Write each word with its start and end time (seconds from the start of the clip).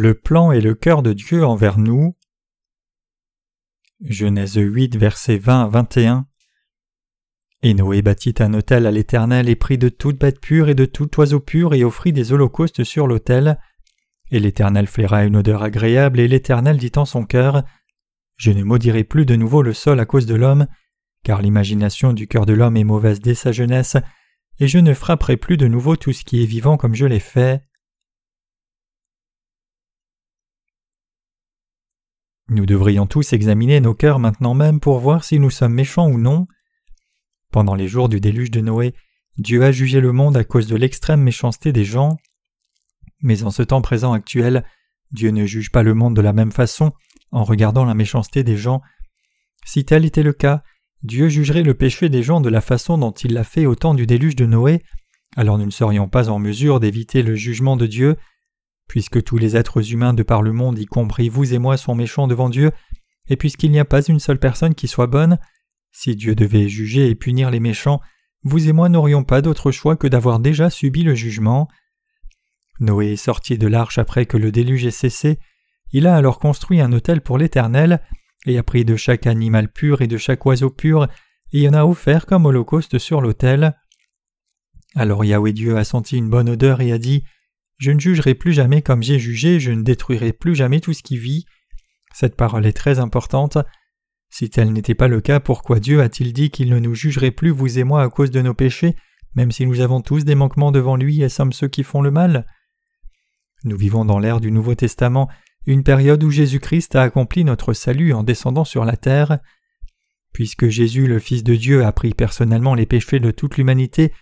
Le 0.00 0.14
plan 0.14 0.52
et 0.52 0.60
le 0.60 0.76
cœur 0.76 1.02
de 1.02 1.12
Dieu 1.12 1.44
envers 1.44 1.76
nous. 1.76 2.14
Genèse 4.00 4.54
8, 4.54 4.96
versets 4.96 5.38
20 5.38 5.64
à 5.64 5.66
21. 5.66 6.26
Et 7.64 7.74
Noé 7.74 8.00
bâtit 8.00 8.36
un 8.38 8.54
autel 8.54 8.86
à 8.86 8.92
l'Éternel 8.92 9.48
et 9.48 9.56
prit 9.56 9.76
de 9.76 9.88
toute 9.88 10.16
bête 10.16 10.40
pure 10.40 10.68
et 10.68 10.76
de 10.76 10.84
tout 10.84 11.18
oiseau 11.18 11.40
pur 11.40 11.74
et 11.74 11.82
offrit 11.82 12.12
des 12.12 12.32
holocaustes 12.32 12.84
sur 12.84 13.08
l'autel. 13.08 13.58
Et 14.30 14.38
l'Éternel 14.38 14.86
flaira 14.86 15.24
une 15.24 15.34
odeur 15.34 15.64
agréable, 15.64 16.20
et 16.20 16.28
l'Éternel 16.28 16.76
dit 16.76 16.92
en 16.94 17.04
son 17.04 17.24
cœur 17.24 17.64
Je 18.36 18.52
ne 18.52 18.62
maudirai 18.62 19.02
plus 19.02 19.26
de 19.26 19.34
nouveau 19.34 19.62
le 19.62 19.74
sol 19.74 19.98
à 19.98 20.06
cause 20.06 20.26
de 20.26 20.36
l'homme, 20.36 20.68
car 21.24 21.42
l'imagination 21.42 22.12
du 22.12 22.28
cœur 22.28 22.46
de 22.46 22.52
l'homme 22.52 22.76
est 22.76 22.84
mauvaise 22.84 23.18
dès 23.18 23.34
sa 23.34 23.50
jeunesse, 23.50 23.96
et 24.60 24.68
je 24.68 24.78
ne 24.78 24.94
frapperai 24.94 25.36
plus 25.36 25.56
de 25.56 25.66
nouveau 25.66 25.96
tout 25.96 26.12
ce 26.12 26.22
qui 26.22 26.40
est 26.40 26.46
vivant 26.46 26.76
comme 26.76 26.94
je 26.94 27.06
l'ai 27.06 27.18
fait. 27.18 27.64
Nous 32.50 32.64
devrions 32.64 33.06
tous 33.06 33.34
examiner 33.34 33.80
nos 33.80 33.94
cœurs 33.94 34.18
maintenant 34.18 34.54
même 34.54 34.80
pour 34.80 34.98
voir 35.00 35.22
si 35.22 35.38
nous 35.38 35.50
sommes 35.50 35.74
méchants 35.74 36.08
ou 36.08 36.18
non. 36.18 36.46
Pendant 37.52 37.74
les 37.74 37.88
jours 37.88 38.08
du 38.08 38.20
déluge 38.20 38.50
de 38.50 38.62
Noé, 38.62 38.94
Dieu 39.36 39.62
a 39.62 39.70
jugé 39.70 40.00
le 40.00 40.12
monde 40.12 40.36
à 40.36 40.44
cause 40.44 40.66
de 40.66 40.76
l'extrême 40.76 41.20
méchanceté 41.20 41.72
des 41.72 41.84
gens. 41.84 42.16
Mais 43.20 43.42
en 43.42 43.50
ce 43.50 43.62
temps 43.62 43.82
présent 43.82 44.12
actuel, 44.12 44.64
Dieu 45.10 45.30
ne 45.30 45.44
juge 45.44 45.70
pas 45.70 45.82
le 45.82 45.92
monde 45.92 46.16
de 46.16 46.22
la 46.22 46.32
même 46.32 46.52
façon 46.52 46.92
en 47.32 47.44
regardant 47.44 47.84
la 47.84 47.94
méchanceté 47.94 48.42
des 48.42 48.56
gens. 48.56 48.80
Si 49.64 49.84
tel 49.84 50.06
était 50.06 50.22
le 50.22 50.32
cas, 50.32 50.62
Dieu 51.02 51.28
jugerait 51.28 51.62
le 51.62 51.74
péché 51.74 52.08
des 52.08 52.22
gens 52.22 52.40
de 52.40 52.48
la 52.48 52.62
façon 52.62 52.96
dont 52.96 53.12
il 53.12 53.34
l'a 53.34 53.44
fait 53.44 53.66
au 53.66 53.74
temps 53.74 53.94
du 53.94 54.06
déluge 54.06 54.36
de 54.36 54.46
Noé, 54.46 54.82
alors 55.36 55.58
nous 55.58 55.66
ne 55.66 55.70
serions 55.70 56.08
pas 56.08 56.30
en 56.30 56.38
mesure 56.38 56.80
d'éviter 56.80 57.22
le 57.22 57.34
jugement 57.34 57.76
de 57.76 57.86
Dieu. 57.86 58.16
Puisque 58.88 59.22
tous 59.22 59.38
les 59.38 59.56
êtres 59.56 59.92
humains 59.92 60.14
de 60.14 60.22
par 60.22 60.42
le 60.42 60.52
monde, 60.52 60.78
y 60.78 60.86
compris 60.86 61.28
vous 61.28 61.54
et 61.54 61.58
moi, 61.58 61.76
sont 61.76 61.94
méchants 61.94 62.26
devant 62.26 62.48
Dieu, 62.48 62.72
et 63.28 63.36
puisqu'il 63.36 63.70
n'y 63.70 63.78
a 63.78 63.84
pas 63.84 64.02
une 64.02 64.18
seule 64.18 64.40
personne 64.40 64.74
qui 64.74 64.88
soit 64.88 65.06
bonne, 65.06 65.38
si 65.92 66.16
Dieu 66.16 66.34
devait 66.34 66.68
juger 66.68 67.08
et 67.08 67.14
punir 67.14 67.50
les 67.50 67.60
méchants, 67.60 68.00
vous 68.42 68.68
et 68.68 68.72
moi 68.72 68.88
n'aurions 68.88 69.24
pas 69.24 69.42
d'autre 69.42 69.70
choix 69.70 69.96
que 69.96 70.06
d'avoir 70.06 70.40
déjà 70.40 70.70
subi 70.70 71.02
le 71.02 71.14
jugement. 71.14 71.68
Noé 72.80 73.12
est 73.12 73.16
sorti 73.16 73.58
de 73.58 73.66
l'arche 73.66 73.98
après 73.98 74.26
que 74.26 74.36
le 74.36 74.50
déluge 74.50 74.86
ait 74.86 74.90
cessé, 74.90 75.38
il 75.92 76.06
a 76.06 76.16
alors 76.16 76.38
construit 76.38 76.80
un 76.80 76.92
autel 76.92 77.20
pour 77.20 77.38
l'Éternel, 77.38 78.00
et 78.46 78.58
a 78.58 78.62
pris 78.62 78.84
de 78.84 78.96
chaque 78.96 79.26
animal 79.26 79.70
pur 79.70 80.00
et 80.00 80.06
de 80.06 80.16
chaque 80.16 80.44
oiseau 80.46 80.70
pur, 80.70 81.08
et 81.52 81.68
en 81.68 81.74
a 81.74 81.84
offert 81.84 82.26
comme 82.26 82.46
holocauste 82.46 82.98
sur 82.98 83.20
l'autel. 83.20 83.76
Alors 84.94 85.24
Yahweh 85.24 85.52
Dieu 85.52 85.76
a 85.76 85.84
senti 85.84 86.16
une 86.16 86.30
bonne 86.30 86.48
odeur 86.48 86.80
et 86.80 86.92
a 86.92 86.98
dit 86.98 87.24
Je 87.78 87.92
ne 87.92 88.00
jugerai 88.00 88.34
plus 88.34 88.52
jamais 88.52 88.82
comme 88.82 89.02
j'ai 89.02 89.18
jugé, 89.18 89.60
je 89.60 89.70
ne 89.70 89.82
détruirai 89.82 90.32
plus 90.32 90.54
jamais 90.54 90.80
tout 90.80 90.92
ce 90.92 91.02
qui 91.02 91.16
vit. 91.16 91.46
Cette 92.12 92.36
parole 92.36 92.66
est 92.66 92.72
très 92.72 92.98
importante. 92.98 93.58
Si 94.30 94.50
tel 94.50 94.72
n'était 94.72 94.94
pas 94.94 95.08
le 95.08 95.20
cas, 95.20 95.40
pourquoi 95.40 95.80
Dieu 95.80 96.02
a-t-il 96.02 96.32
dit 96.32 96.50
qu'il 96.50 96.70
ne 96.70 96.78
nous 96.80 96.94
jugerait 96.94 97.30
plus, 97.30 97.50
vous 97.50 97.78
et 97.78 97.84
moi, 97.84 98.02
à 98.02 98.08
cause 98.08 98.30
de 98.30 98.42
nos 98.42 98.54
péchés, 98.54 98.96
même 99.34 99.52
si 99.52 99.64
nous 99.64 99.80
avons 99.80 100.00
tous 100.00 100.24
des 100.24 100.34
manquements 100.34 100.72
devant 100.72 100.96
lui 100.96 101.22
et 101.22 101.28
sommes 101.28 101.52
ceux 101.52 101.68
qui 101.68 101.84
font 101.84 102.02
le 102.02 102.10
mal? 102.10 102.46
Nous 103.64 103.76
vivons 103.76 104.04
dans 104.04 104.18
l'ère 104.18 104.40
du 104.40 104.50
Nouveau 104.50 104.74
Testament, 104.74 105.28
une 105.66 105.84
période 105.84 106.22
où 106.24 106.30
Jésus-Christ 106.30 106.96
a 106.96 107.02
accompli 107.02 107.44
notre 107.44 107.72
salut 107.72 108.12
en 108.12 108.22
descendant 108.22 108.64
sur 108.64 108.84
la 108.84 108.96
terre. 108.96 109.38
Puisque 110.32 110.68
Jésus, 110.68 111.06
le 111.06 111.18
Fils 111.18 111.44
de 111.44 111.54
Dieu, 111.54 111.84
a 111.84 111.92
pris 111.92 112.14
personnellement 112.14 112.74
les 112.74 112.86
péchés 112.86 113.20
de 113.20 113.30
toute 113.30 113.56
l'humanité, 113.56 114.12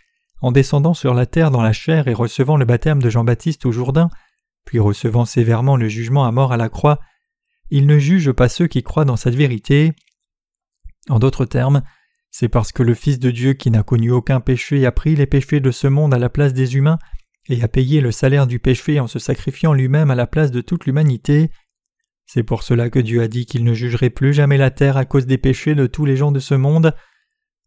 en 0.40 0.52
descendant 0.52 0.94
sur 0.94 1.14
la 1.14 1.26
terre 1.26 1.50
dans 1.50 1.62
la 1.62 1.72
chair 1.72 2.08
et 2.08 2.14
recevant 2.14 2.56
le 2.56 2.64
baptême 2.64 3.02
de 3.02 3.10
Jean-Baptiste 3.10 3.66
au 3.66 3.72
Jourdain, 3.72 4.10
puis 4.64 4.78
recevant 4.78 5.24
sévèrement 5.24 5.76
le 5.76 5.88
jugement 5.88 6.26
à 6.26 6.32
mort 6.32 6.52
à 6.52 6.56
la 6.56 6.68
croix, 6.68 7.00
il 7.70 7.86
ne 7.86 7.98
juge 7.98 8.32
pas 8.32 8.48
ceux 8.48 8.66
qui 8.66 8.82
croient 8.82 9.04
dans 9.04 9.16
cette 9.16 9.34
vérité. 9.34 9.92
En 11.08 11.18
d'autres 11.18 11.44
termes, 11.44 11.82
c'est 12.30 12.48
parce 12.48 12.72
que 12.72 12.82
le 12.82 12.94
Fils 12.94 13.18
de 13.18 13.30
Dieu 13.30 13.54
qui 13.54 13.70
n'a 13.70 13.82
connu 13.82 14.10
aucun 14.10 14.40
péché 14.40 14.84
a 14.86 14.92
pris 14.92 15.16
les 15.16 15.26
péchés 15.26 15.60
de 15.60 15.70
ce 15.70 15.86
monde 15.86 16.12
à 16.12 16.18
la 16.18 16.28
place 16.28 16.52
des 16.52 16.76
humains 16.76 16.98
et 17.48 17.62
a 17.62 17.68
payé 17.68 18.00
le 18.00 18.12
salaire 18.12 18.46
du 18.46 18.58
péché 18.58 19.00
en 19.00 19.06
se 19.06 19.18
sacrifiant 19.18 19.72
lui-même 19.72 20.10
à 20.10 20.14
la 20.14 20.26
place 20.26 20.50
de 20.50 20.60
toute 20.60 20.84
l'humanité. 20.86 21.50
C'est 22.26 22.42
pour 22.42 22.62
cela 22.62 22.90
que 22.90 22.98
Dieu 22.98 23.22
a 23.22 23.28
dit 23.28 23.46
qu'il 23.46 23.64
ne 23.64 23.72
jugerait 23.72 24.10
plus 24.10 24.34
jamais 24.34 24.58
la 24.58 24.70
terre 24.70 24.96
à 24.96 25.04
cause 25.04 25.26
des 25.26 25.38
péchés 25.38 25.74
de 25.74 25.86
tous 25.86 26.04
les 26.04 26.16
gens 26.16 26.32
de 26.32 26.40
ce 26.40 26.54
monde. 26.54 26.94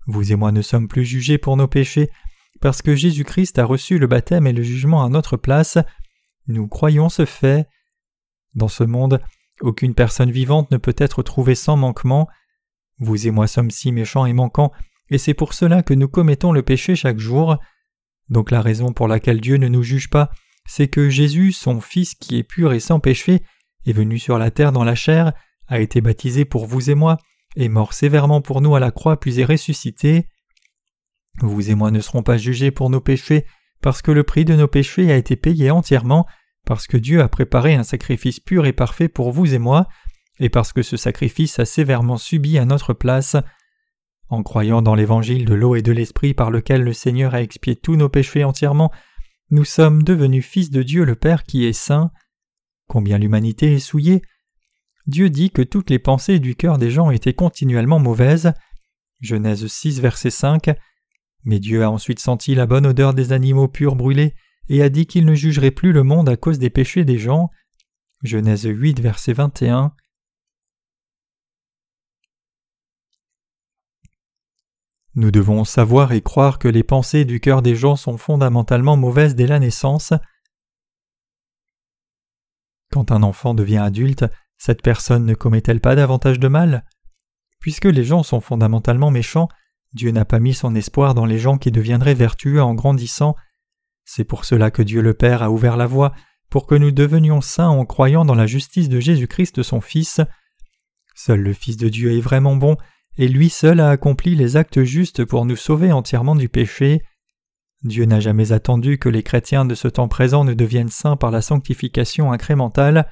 Vous 0.06 0.34
et 0.34 0.36
moi 0.36 0.52
ne 0.52 0.62
sommes 0.62 0.88
plus 0.88 1.06
jugés 1.06 1.38
pour 1.38 1.56
nos 1.56 1.68
péchés, 1.68 2.10
parce 2.60 2.82
que 2.82 2.96
Jésus-Christ 2.96 3.60
a 3.60 3.66
reçu 3.66 3.98
le 3.98 4.08
baptême 4.08 4.48
et 4.48 4.54
le 4.54 4.64
jugement 4.64 5.04
à 5.04 5.10
notre 5.10 5.38
place. 5.38 5.78
Nous 6.48 6.68
croyons 6.68 7.10
ce 7.10 7.26
fait. 7.26 7.68
Dans 8.56 8.68
ce 8.68 8.84
monde, 8.84 9.22
aucune 9.62 9.94
personne 9.94 10.32
vivante 10.32 10.72
ne 10.72 10.78
peut 10.78 10.96
être 10.98 11.24
trouvée 11.24 11.56
sans 11.56 11.78
manquement. 11.78 12.28
Vous 13.00 13.28
et 13.28 13.32
moi 13.32 13.48
sommes 13.48 13.72
si 13.72 13.92
méchants 13.92 14.26
et 14.26 14.34
manquants, 14.34 14.72
et 15.10 15.18
c'est 15.18 15.34
pour 15.34 15.54
cela 15.54 15.84
que 15.84 15.94
nous 15.94 16.08
commettons 16.08 16.52
le 16.52 16.62
péché 16.62 16.96
chaque 16.96 17.20
jour. 17.20 17.58
Donc 18.30 18.52
la 18.52 18.62
raison 18.62 18.94
pour 18.94 19.08
laquelle 19.08 19.42
Dieu 19.42 19.58
ne 19.58 19.68
nous 19.68 19.84
juge 19.84 20.10
pas, 20.10 20.30
c'est 20.66 20.88
que 20.88 21.10
Jésus, 21.10 21.52
son 21.52 21.82
Fils 21.82 22.14
qui 22.16 22.38
est 22.38 22.44
pur 22.44 22.74
et 22.74 22.80
sans 22.80 23.00
péché, 23.00 23.42
est 23.86 23.94
venu 23.94 24.20
sur 24.20 24.38
la 24.38 24.52
terre 24.52 24.72
dans 24.72 24.84
la 24.84 24.96
chair, 24.96 25.34
a 25.68 25.80
été 25.80 26.02
baptisé 26.02 26.46
pour 26.46 26.66
vous 26.66 26.90
et 26.90 26.96
moi, 26.96 27.18
est 27.56 27.70
mort 27.70 27.94
sévèrement 27.94 28.42
pour 28.42 28.62
nous 28.62 28.76
à 28.76 28.80
la 28.80 28.92
croix 28.92 29.20
puis 29.20 29.40
est 29.40 29.46
ressuscité. 29.46 30.28
Vous 31.42 31.70
et 31.70 31.76
moi 31.76 31.92
ne 31.92 32.02
serons 32.02 32.24
pas 32.24 32.38
jugés 32.38 32.72
pour 32.72 32.90
nos 32.90 33.02
péchés, 33.02 33.46
parce 33.82 34.02
que 34.02 34.12
le 34.12 34.24
prix 34.24 34.46
de 34.46 34.56
nos 34.56 34.68
péchés 34.68 35.12
a 35.12 35.18
été 35.18 35.36
payé 35.36 35.72
entièrement 35.72 36.28
parce 36.66 36.86
que 36.86 36.98
Dieu 36.98 37.22
a 37.22 37.28
préparé 37.28 37.74
un 37.74 37.84
sacrifice 37.84 38.40
pur 38.40 38.66
et 38.68 38.74
parfait 38.74 39.08
pour 39.08 39.32
vous 39.32 39.56
et 39.56 39.58
moi, 39.58 39.88
et 40.40 40.50
parce 40.50 40.72
que 40.72 40.84
ce 40.84 40.98
sacrifice 40.98 41.58
a 41.58 41.66
sévèrement 41.66 42.18
subi 42.18 42.58
à 42.60 42.66
notre 42.66 42.94
place. 42.94 43.36
En 44.28 44.44
croyant 44.44 44.84
dans 44.84 44.94
l'évangile 44.94 45.46
de 45.46 45.56
l'eau 45.56 45.76
et 45.76 45.82
de 45.82 45.92
l'esprit 45.92 46.36
par 46.36 46.52
lequel 46.52 46.84
le 46.84 46.94
Seigneur 46.94 47.34
a 47.34 47.42
expié 47.42 47.76
tous 47.76 47.96
nos 47.96 48.10
péchés 48.10 48.44
entièrement, 48.44 48.92
nous 49.50 49.66
sommes 49.66 50.04
devenus 50.04 50.46
fils 50.46 50.70
de 50.70 50.84
Dieu 50.84 51.06
le 51.06 51.16
Père 51.16 51.44
qui 51.44 51.66
est 51.66 51.74
saint. 51.74 52.12
Combien 52.88 53.18
l'humanité 53.18 53.74
est 53.74 53.80
souillée 53.80 54.22
Dieu 55.08 55.32
dit 55.32 55.50
que 55.50 55.64
toutes 55.64 55.90
les 55.90 55.98
pensées 55.98 56.38
du 56.38 56.56
cœur 56.56 56.78
des 56.78 56.92
gens 56.92 57.10
étaient 57.10 57.34
continuellement 57.34 57.98
mauvaises. 57.98 58.54
Genèse 59.22 59.66
6, 59.66 60.00
verset 60.02 60.30
5. 60.30 60.70
Mais 61.50 61.58
Dieu 61.58 61.84
a 61.84 61.90
ensuite 61.90 62.20
senti 62.20 62.54
la 62.54 62.68
bonne 62.68 62.86
odeur 62.86 63.16
des 63.16 63.32
animaux 63.32 63.68
purs 63.68 63.96
brûlés 63.96 64.36
et 64.68 64.84
a 64.84 64.90
dit 64.90 65.08
qu'il 65.08 65.26
ne 65.26 65.34
jugerait 65.34 65.72
plus 65.72 65.94
le 65.94 66.04
monde 66.04 66.30
à 66.30 66.38
cause 66.38 66.60
des 66.60 66.70
péchés 66.70 67.06
des 67.06 67.18
gens. 67.18 67.50
Genèse 68.22 68.66
8, 68.66 69.00
verset 69.00 69.34
21. 69.34 69.96
Nous 75.16 75.32
devons 75.32 75.64
savoir 75.64 76.12
et 76.12 76.22
croire 76.22 76.60
que 76.60 76.68
les 76.68 76.84
pensées 76.84 77.26
du 77.26 77.40
cœur 77.40 77.64
des 77.64 77.76
gens 77.76 77.96
sont 77.96 78.20
fondamentalement 78.20 78.96
mauvaises 78.96 79.34
dès 79.34 79.48
la 79.48 79.58
naissance. 79.58 80.14
Quand 82.92 83.12
un 83.12 83.24
enfant 83.24 83.56
devient 83.56 83.78
adulte, 83.78 84.24
cette 84.60 84.84
personne 84.84 85.26
ne 85.26 85.34
commet-elle 85.34 85.82
pas 85.82 85.96
davantage 85.96 86.38
de 86.40 86.48
mal? 86.48 86.86
Puisque 87.60 87.86
les 87.86 88.04
gens 88.04 88.22
sont 88.22 88.40
fondamentalement 88.40 89.10
méchants, 89.10 89.50
Dieu 89.94 90.12
n'a 90.12 90.26
pas 90.26 90.40
mis 90.40 90.54
son 90.54 90.76
espoir 90.76 91.14
dans 91.14 91.26
les 91.26 91.40
gens 91.40 91.58
qui 91.58 91.72
deviendraient 91.72 92.14
vertueux 92.14 92.62
en 92.62 92.74
grandissant, 92.74 93.36
c'est 94.12 94.24
pour 94.24 94.44
cela 94.44 94.72
que 94.72 94.82
Dieu 94.82 95.02
le 95.02 95.14
Père 95.14 95.44
a 95.44 95.52
ouvert 95.52 95.78
la 95.78 95.86
voie 95.86 96.14
pour 96.50 96.66
que 96.66 96.74
nous 96.74 96.90
devenions 96.90 97.42
saints 97.42 97.68
en 97.68 97.86
croyant 97.86 98.26
dans 98.26 98.34
la 98.34 98.48
justice 98.48 98.90
de 98.90 99.00
Jésus-Christ 99.00 99.62
son 99.62 99.82
Fils. 99.82 100.20
Seul 101.14 101.42
le 101.42 101.54
Fils 101.54 101.78
de 101.78 101.90
Dieu 101.90 102.18
est 102.18 102.20
vraiment 102.20 102.56
bon, 102.56 102.76
et 103.18 103.28
lui 103.28 103.50
seul 103.50 103.80
a 103.80 103.92
accompli 103.92 104.34
les 104.34 104.58
actes 104.58 104.84
justes 104.84 105.26
pour 105.26 105.46
nous 105.46 105.56
sauver 105.56 105.92
entièrement 105.92 106.36
du 106.36 106.50
péché. 106.50 107.04
Dieu 107.84 108.06
n'a 108.06 108.20
jamais 108.20 108.52
attendu 108.52 108.98
que 108.98 109.10
les 109.10 109.22
chrétiens 109.22 109.64
de 109.64 109.76
ce 109.76 109.88
temps 109.88 110.08
présent 110.08 110.44
ne 110.44 110.56
deviennent 110.56 110.90
saints 110.90 111.16
par 111.16 111.30
la 111.30 111.44
sanctification 111.44 112.32
incrémentale. 112.32 113.12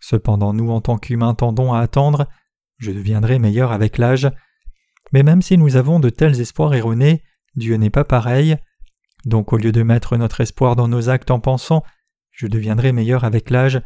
Cependant 0.00 0.54
nous 0.54 0.70
en 0.70 0.80
tant 0.80 0.96
qu'humains 0.96 1.34
tendons 1.34 1.74
à 1.74 1.80
attendre, 1.80 2.28
je 2.78 2.92
deviendrai 2.92 3.38
meilleur 3.38 3.72
avec 3.72 3.98
l'âge. 3.98 4.30
Mais 5.12 5.22
même 5.22 5.42
si 5.42 5.56
nous 5.56 5.76
avons 5.76 6.00
de 6.00 6.10
tels 6.10 6.40
espoirs 6.40 6.74
erronés, 6.74 7.22
Dieu 7.54 7.76
n'est 7.76 7.90
pas 7.90 8.04
pareil. 8.04 8.56
Donc 9.24 9.52
au 9.52 9.56
lieu 9.56 9.72
de 9.72 9.82
mettre 9.82 10.16
notre 10.16 10.40
espoir 10.40 10.76
dans 10.76 10.88
nos 10.88 11.08
actes 11.08 11.30
en 11.30 11.40
pensant 11.40 11.82
Je 12.30 12.46
deviendrai 12.46 12.92
meilleur 12.92 13.24
avec 13.24 13.50
l'âge, 13.50 13.80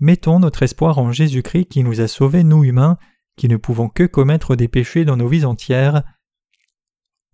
mettons 0.00 0.38
notre 0.38 0.62
espoir 0.62 0.98
en 0.98 1.12
Jésus-Christ 1.12 1.66
qui 1.66 1.84
nous 1.84 2.00
a 2.00 2.08
sauvés, 2.08 2.44
nous 2.44 2.64
humains, 2.64 2.98
qui 3.36 3.48
ne 3.48 3.56
pouvons 3.56 3.88
que 3.88 4.04
commettre 4.04 4.56
des 4.56 4.68
péchés 4.68 5.04
dans 5.04 5.16
nos 5.16 5.28
vies 5.28 5.44
entières. 5.44 6.02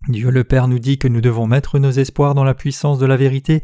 Dieu 0.09 0.29
le 0.29 0.43
Père 0.43 0.67
nous 0.67 0.79
dit 0.79 0.97
que 0.97 1.07
nous 1.07 1.21
devons 1.21 1.47
mettre 1.47 1.79
nos 1.79 1.91
espoirs 1.91 2.35
dans 2.35 2.43
la 2.43 2.53
puissance 2.53 2.99
de 2.99 3.05
la 3.05 3.17
vérité 3.17 3.63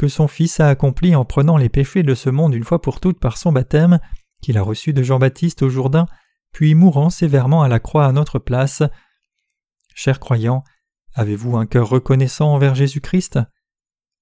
que 0.00 0.08
son 0.08 0.28
Fils 0.28 0.60
a 0.60 0.68
accompli 0.70 1.14
en 1.14 1.26
prenant 1.26 1.58
les 1.58 1.68
péchés 1.68 2.02
de 2.02 2.14
ce 2.14 2.30
monde 2.30 2.54
une 2.54 2.64
fois 2.64 2.80
pour 2.80 3.00
toutes 3.00 3.20
par 3.20 3.36
son 3.36 3.52
baptême, 3.52 4.00
qu'il 4.40 4.56
a 4.56 4.62
reçu 4.62 4.94
de 4.94 5.02
Jean-Baptiste 5.02 5.60
au 5.60 5.68
Jourdain, 5.68 6.06
puis 6.52 6.74
mourant 6.74 7.10
sévèrement 7.10 7.62
à 7.62 7.68
la 7.68 7.80
croix 7.80 8.06
à 8.06 8.12
notre 8.12 8.38
place. 8.38 8.82
Chers 10.02 10.18
croyants, 10.18 10.64
Avez-vous 11.12 11.58
un 11.58 11.66
cœur 11.66 11.90
reconnaissant 11.90 12.54
envers 12.54 12.74
Jésus-Christ? 12.74 13.38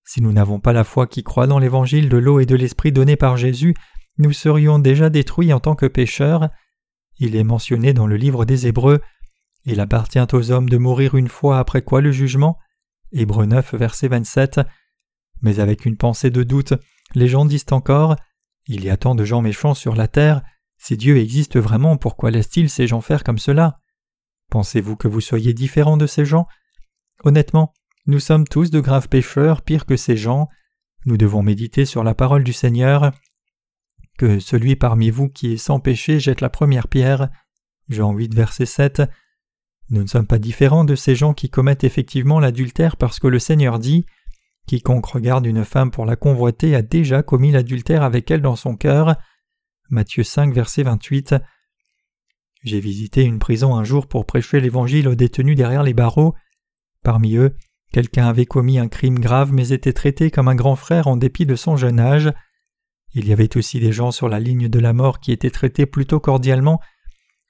Si 0.04 0.20
nous 0.20 0.32
n'avons 0.32 0.58
pas 0.58 0.72
la 0.72 0.82
foi 0.82 1.06
qui 1.06 1.22
croit 1.22 1.46
dans 1.46 1.60
l'évangile 1.60 2.08
de 2.08 2.16
l'eau 2.16 2.40
et 2.40 2.46
de 2.46 2.56
l'esprit 2.56 2.90
donné 2.90 3.14
par 3.14 3.36
Jésus, 3.36 3.76
nous 4.16 4.32
serions 4.32 4.80
déjà 4.80 5.08
détruits 5.08 5.52
en 5.52 5.60
tant 5.60 5.76
que 5.76 5.86
pécheurs. 5.86 6.48
Il 7.18 7.36
est 7.36 7.44
mentionné 7.44 7.92
dans 7.92 8.08
le 8.08 8.16
livre 8.16 8.44
des 8.44 8.66
Hébreux. 8.66 9.00
Il 9.66 9.78
appartient 9.78 10.18
aux 10.32 10.50
hommes 10.50 10.68
de 10.68 10.78
mourir 10.78 11.14
une 11.14 11.28
fois 11.28 11.60
après 11.60 11.82
quoi 11.82 12.00
le 12.00 12.10
jugement. 12.10 12.58
Hébreux 13.12 13.46
9, 13.46 13.76
verset 13.76 14.08
27. 14.08 14.60
Mais 15.42 15.60
avec 15.60 15.86
une 15.86 15.96
pensée 15.96 16.30
de 16.30 16.42
doute, 16.42 16.74
les 17.14 17.28
gens 17.28 17.44
disent 17.44 17.66
encore 17.70 18.16
Il 18.66 18.82
y 18.82 18.90
a 18.90 18.96
tant 18.96 19.14
de 19.14 19.24
gens 19.24 19.42
méchants 19.42 19.74
sur 19.74 19.94
la 19.94 20.08
terre. 20.08 20.42
Si 20.76 20.96
Dieu 20.96 21.18
existe 21.18 21.56
vraiment, 21.56 21.96
pourquoi 21.96 22.32
laisse-t-il 22.32 22.68
ces 22.68 22.88
gens 22.88 23.00
faire 23.00 23.22
comme 23.22 23.38
cela? 23.38 23.78
Pensez-vous 24.50 24.96
que 24.96 25.08
vous 25.08 25.20
soyez 25.20 25.52
différent 25.52 25.96
de 25.96 26.06
ces 26.06 26.24
gens? 26.24 26.46
Honnêtement, 27.24 27.74
nous 28.06 28.20
sommes 28.20 28.46
tous 28.46 28.70
de 28.70 28.80
graves 28.80 29.08
pécheurs, 29.08 29.62
pires 29.62 29.86
que 29.86 29.96
ces 29.96 30.16
gens. 30.16 30.48
Nous 31.04 31.16
devons 31.16 31.42
méditer 31.42 31.84
sur 31.84 32.04
la 32.04 32.14
parole 32.14 32.44
du 32.44 32.52
Seigneur. 32.52 33.12
Que 34.18 34.40
celui 34.40 34.76
parmi 34.76 35.10
vous 35.10 35.28
qui 35.28 35.52
est 35.52 35.58
sans 35.58 35.80
péché 35.80 36.18
jette 36.18 36.40
la 36.40 36.50
première 36.50 36.88
pierre. 36.88 37.28
Jean 37.88 38.12
8, 38.12 38.34
verset 38.34 38.66
7. 38.66 39.02
Nous 39.90 40.02
ne 40.02 40.06
sommes 40.06 40.26
pas 40.26 40.38
différents 40.38 40.84
de 40.84 40.94
ces 40.94 41.14
gens 41.14 41.34
qui 41.34 41.48
commettent 41.50 41.84
effectivement 41.84 42.40
l'adultère 42.40 42.96
parce 42.96 43.18
que 43.18 43.26
le 43.26 43.38
Seigneur 43.38 43.78
dit 43.78 44.06
Quiconque 44.66 45.06
regarde 45.06 45.46
une 45.46 45.64
femme 45.64 45.90
pour 45.90 46.04
la 46.04 46.16
convoiter 46.16 46.74
a 46.74 46.82
déjà 46.82 47.22
commis 47.22 47.50
l'adultère 47.50 48.02
avec 48.02 48.30
elle 48.30 48.42
dans 48.42 48.56
son 48.56 48.76
cœur. 48.76 49.16
Matthieu 49.88 50.22
5, 50.22 50.52
verset 50.52 50.82
28. 50.82 51.34
J'ai 52.64 52.80
visité 52.80 53.22
une 53.22 53.38
prison 53.38 53.76
un 53.76 53.84
jour 53.84 54.06
pour 54.06 54.26
prêcher 54.26 54.60
l'évangile 54.60 55.08
aux 55.08 55.14
détenus 55.14 55.56
derrière 55.56 55.82
les 55.82 55.94
barreaux. 55.94 56.34
Parmi 57.02 57.36
eux, 57.36 57.54
Quelqu'un 57.92 58.26
avait 58.26 58.46
commis 58.46 58.78
un 58.78 58.88
crime 58.88 59.18
grave 59.18 59.52
mais 59.52 59.70
était 59.70 59.92
traité 59.92 60.30
comme 60.30 60.48
un 60.48 60.54
grand 60.54 60.76
frère 60.76 61.06
en 61.06 61.16
dépit 61.16 61.46
de 61.46 61.56
son 61.56 61.76
jeune 61.76 62.00
âge. 62.00 62.32
Il 63.14 63.26
y 63.26 63.32
avait 63.32 63.56
aussi 63.56 63.80
des 63.80 63.92
gens 63.92 64.10
sur 64.10 64.28
la 64.28 64.40
ligne 64.40 64.68
de 64.68 64.78
la 64.78 64.92
mort 64.92 65.20
qui 65.20 65.32
étaient 65.32 65.50
traités 65.50 65.86
plutôt 65.86 66.20
cordialement. 66.20 66.80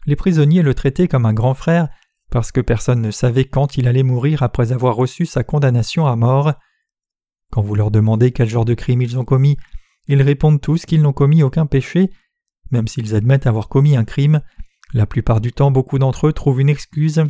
Les 0.07 0.15
prisonniers 0.15 0.63
le 0.63 0.75
traitaient 0.75 1.09
comme 1.09 1.27
un 1.27 1.33
grand 1.33 1.55
frère 1.55 1.89
parce 2.31 2.53
que 2.53 2.61
personne 2.61 3.03
ne 3.03 3.11
savait 3.11 3.47
quand 3.47 3.77
il 3.77 3.89
allait 3.89 4.03
mourir 4.03 4.43
après 4.43 4.71
avoir 4.71 4.95
reçu 4.95 5.27
sa 5.27 5.43
condamnation 5.43 6.07
à 6.07 6.15
mort. 6.15 6.53
Quand 7.51 7.63
vous 7.63 7.75
leur 7.75 7.91
demandez 7.91 8.31
quel 8.31 8.49
genre 8.49 8.67
de 8.67 8.75
crime 8.75 9.03
ils 9.03 9.19
ont 9.19 9.25
commis, 9.25 9.57
ils 10.07 10.23
répondent 10.23 10.61
tous 10.61 10.87
qu'ils 10.87 11.03
n'ont 11.03 11.13
commis 11.13 11.43
aucun 11.43 11.67
péché, 11.67 12.11
même 12.71 12.87
s'ils 12.87 13.15
admettent 13.15 13.47
avoir 13.47 13.69
commis 13.69 13.97
un 13.97 14.05
crime. 14.05 14.43
La 14.95 15.07
plupart 15.07 15.41
du 15.41 15.53
temps, 15.53 15.71
beaucoup 15.71 15.99
d'entre 15.99 16.29
eux 16.29 16.33
trouvent 16.33 16.61
une 16.61 16.71
excuse 16.71 17.25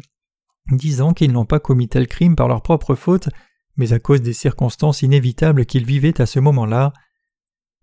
disant 0.71 1.15
qu'ils 1.15 1.33
n'ont 1.33 1.47
pas 1.47 1.61
commis 1.61 1.89
tel 1.89 2.07
crime 2.07 2.37
par 2.37 2.49
leur 2.49 2.63
propre 2.63 2.95
faute, 2.95 3.29
mais 3.77 3.93
à 3.93 3.99
cause 3.99 4.23
des 4.23 4.33
circonstances 4.33 5.03
inévitables 5.03 5.67
qu'ils 5.67 5.87
vivaient 5.87 6.21
à 6.21 6.27
ce 6.27 6.41
moment-là. 6.41 6.93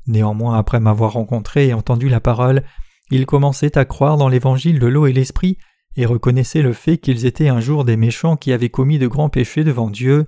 Néanmoins, 0.08 0.58
après 0.58 0.80
m'avoir 0.80 1.14
rencontré 1.14 1.68
et 1.68 1.74
entendu 1.74 2.10
la 2.10 2.20
parole, 2.20 2.64
ils 3.10 3.26
commençaient 3.26 3.78
à 3.78 3.86
croire 3.86 4.18
dans 4.18 4.30
l'évangile 4.30 4.80
de 4.80 4.88
l'eau 4.88 5.08
et 5.08 5.14
l'esprit 5.14 5.58
et 5.96 6.06
reconnaissaient 6.06 6.62
le 6.62 6.74
fait 6.74 6.98
qu'ils 6.98 7.26
étaient 7.26 7.48
un 7.48 7.60
jour 7.60 7.86
des 7.86 7.98
méchants 7.98 8.36
qui 8.36 8.52
avaient 8.52 8.70
commis 8.70 9.00
de 9.00 9.08
grands 9.08 9.30
péchés 9.30 9.64
devant 9.64 9.90
Dieu. 9.90 10.28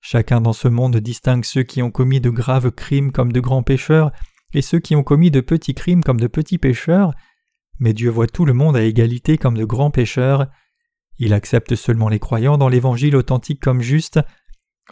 Chacun 0.00 0.40
dans 0.40 0.52
ce 0.52 0.68
monde 0.68 0.96
distingue 0.96 1.44
ceux 1.44 1.62
qui 1.62 1.82
ont 1.82 1.90
commis 1.90 2.20
de 2.20 2.30
graves 2.30 2.70
crimes 2.70 3.12
comme 3.12 3.32
de 3.32 3.40
grands 3.40 3.62
pécheurs 3.62 4.12
et 4.54 4.62
ceux 4.62 4.78
qui 4.78 4.96
ont 4.96 5.02
commis 5.02 5.30
de 5.30 5.40
petits 5.40 5.74
crimes 5.74 6.02
comme 6.02 6.20
de 6.20 6.26
petits 6.26 6.58
pécheurs, 6.58 7.12
mais 7.80 7.92
Dieu 7.92 8.10
voit 8.10 8.26
tout 8.26 8.44
le 8.44 8.52
monde 8.52 8.76
à 8.76 8.82
égalité 8.82 9.38
comme 9.38 9.56
de 9.56 9.64
grands 9.64 9.90
pécheurs. 9.90 10.46
Il 11.18 11.32
accepte 11.32 11.74
seulement 11.74 12.08
les 12.08 12.18
croyants 12.18 12.58
dans 12.58 12.68
l'Évangile 12.68 13.16
authentique 13.16 13.60
comme 13.60 13.80
juste. 13.80 14.20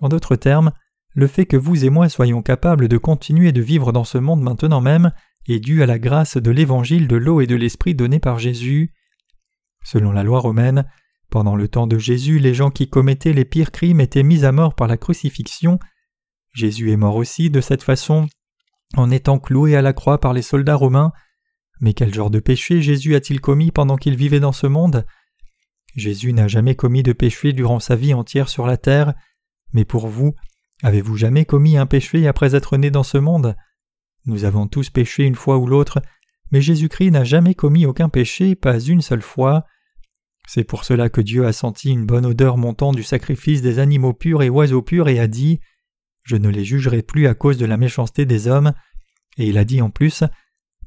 En 0.00 0.08
d'autres 0.08 0.36
termes, 0.36 0.72
le 1.14 1.26
fait 1.26 1.46
que 1.46 1.56
vous 1.56 1.84
et 1.84 1.90
moi 1.90 2.08
soyons 2.08 2.42
capables 2.42 2.88
de 2.88 2.98
continuer 2.98 3.52
de 3.52 3.62
vivre 3.62 3.92
dans 3.92 4.04
ce 4.04 4.18
monde 4.18 4.42
maintenant 4.42 4.80
même 4.80 5.12
est 5.48 5.60
dû 5.60 5.82
à 5.82 5.86
la 5.86 5.98
grâce 5.98 6.36
de 6.36 6.50
l'Évangile 6.50 7.08
de 7.08 7.16
l'eau 7.16 7.40
et 7.40 7.46
de 7.46 7.56
l'Esprit 7.56 7.94
donné 7.94 8.18
par 8.18 8.38
Jésus. 8.38 8.92
Selon 9.82 10.12
la 10.12 10.22
loi 10.22 10.40
romaine, 10.40 10.84
pendant 11.30 11.56
le 11.56 11.68
temps 11.68 11.86
de 11.86 11.98
Jésus, 11.98 12.38
les 12.38 12.54
gens 12.54 12.70
qui 12.70 12.88
commettaient 12.88 13.32
les 13.32 13.44
pires 13.44 13.70
crimes 13.70 14.00
étaient 14.00 14.22
mis 14.22 14.44
à 14.44 14.52
mort 14.52 14.74
par 14.74 14.88
la 14.88 14.96
crucifixion. 14.96 15.78
Jésus 16.52 16.90
est 16.90 16.96
mort 16.96 17.16
aussi 17.16 17.50
de 17.50 17.60
cette 17.60 17.82
façon, 17.82 18.28
en 18.96 19.10
étant 19.10 19.38
cloué 19.38 19.76
à 19.76 19.82
la 19.82 19.92
croix 19.92 20.18
par 20.18 20.32
les 20.32 20.42
soldats 20.42 20.74
romains. 20.74 21.12
Mais 21.80 21.94
quel 21.94 22.12
genre 22.12 22.30
de 22.30 22.40
péché 22.40 22.82
Jésus 22.82 23.14
a-t-il 23.14 23.40
commis 23.40 23.70
pendant 23.70 23.96
qu'il 23.96 24.16
vivait 24.16 24.40
dans 24.40 24.52
ce 24.52 24.66
monde? 24.66 25.06
Jésus 25.94 26.32
n'a 26.32 26.48
jamais 26.48 26.74
commis 26.74 27.02
de 27.02 27.12
péché 27.12 27.52
durant 27.52 27.80
sa 27.80 27.96
vie 27.96 28.14
entière 28.14 28.48
sur 28.48 28.66
la 28.66 28.76
terre, 28.76 29.14
mais 29.72 29.84
pour 29.84 30.08
vous, 30.08 30.34
avez-vous 30.82 31.16
jamais 31.16 31.44
commis 31.44 31.76
un 31.76 31.86
péché 31.86 32.26
après 32.26 32.54
être 32.54 32.76
né 32.76 32.90
dans 32.90 33.02
ce 33.02 33.18
monde? 33.18 33.56
Nous 34.26 34.44
avons 34.44 34.66
tous 34.66 34.90
péché 34.90 35.24
une 35.24 35.34
fois 35.34 35.58
ou 35.58 35.66
l'autre, 35.66 36.00
mais 36.50 36.60
Jésus-Christ 36.60 37.10
n'a 37.10 37.24
jamais 37.24 37.54
commis 37.54 37.86
aucun 37.86 38.08
péché, 38.08 38.54
pas 38.54 38.80
une 38.80 39.02
seule 39.02 39.22
fois. 39.22 39.64
C'est 40.46 40.64
pour 40.64 40.84
cela 40.84 41.08
que 41.08 41.20
Dieu 41.20 41.46
a 41.46 41.52
senti 41.52 41.90
une 41.90 42.06
bonne 42.06 42.26
odeur 42.26 42.56
montant 42.56 42.92
du 42.92 43.02
sacrifice 43.02 43.60
des 43.60 43.78
animaux 43.78 44.14
purs 44.14 44.42
et 44.42 44.48
oiseaux 44.48 44.82
purs 44.82 45.08
et 45.08 45.18
a 45.18 45.26
dit 45.26 45.60
Je 46.22 46.36
ne 46.36 46.48
les 46.48 46.64
jugerai 46.64 47.02
plus 47.02 47.26
à 47.26 47.34
cause 47.34 47.58
de 47.58 47.66
la 47.66 47.76
méchanceté 47.76 48.24
des 48.24 48.48
hommes. 48.48 48.72
Et 49.36 49.46
il 49.46 49.58
a 49.58 49.64
dit 49.64 49.82
en 49.82 49.90
plus 49.90 50.24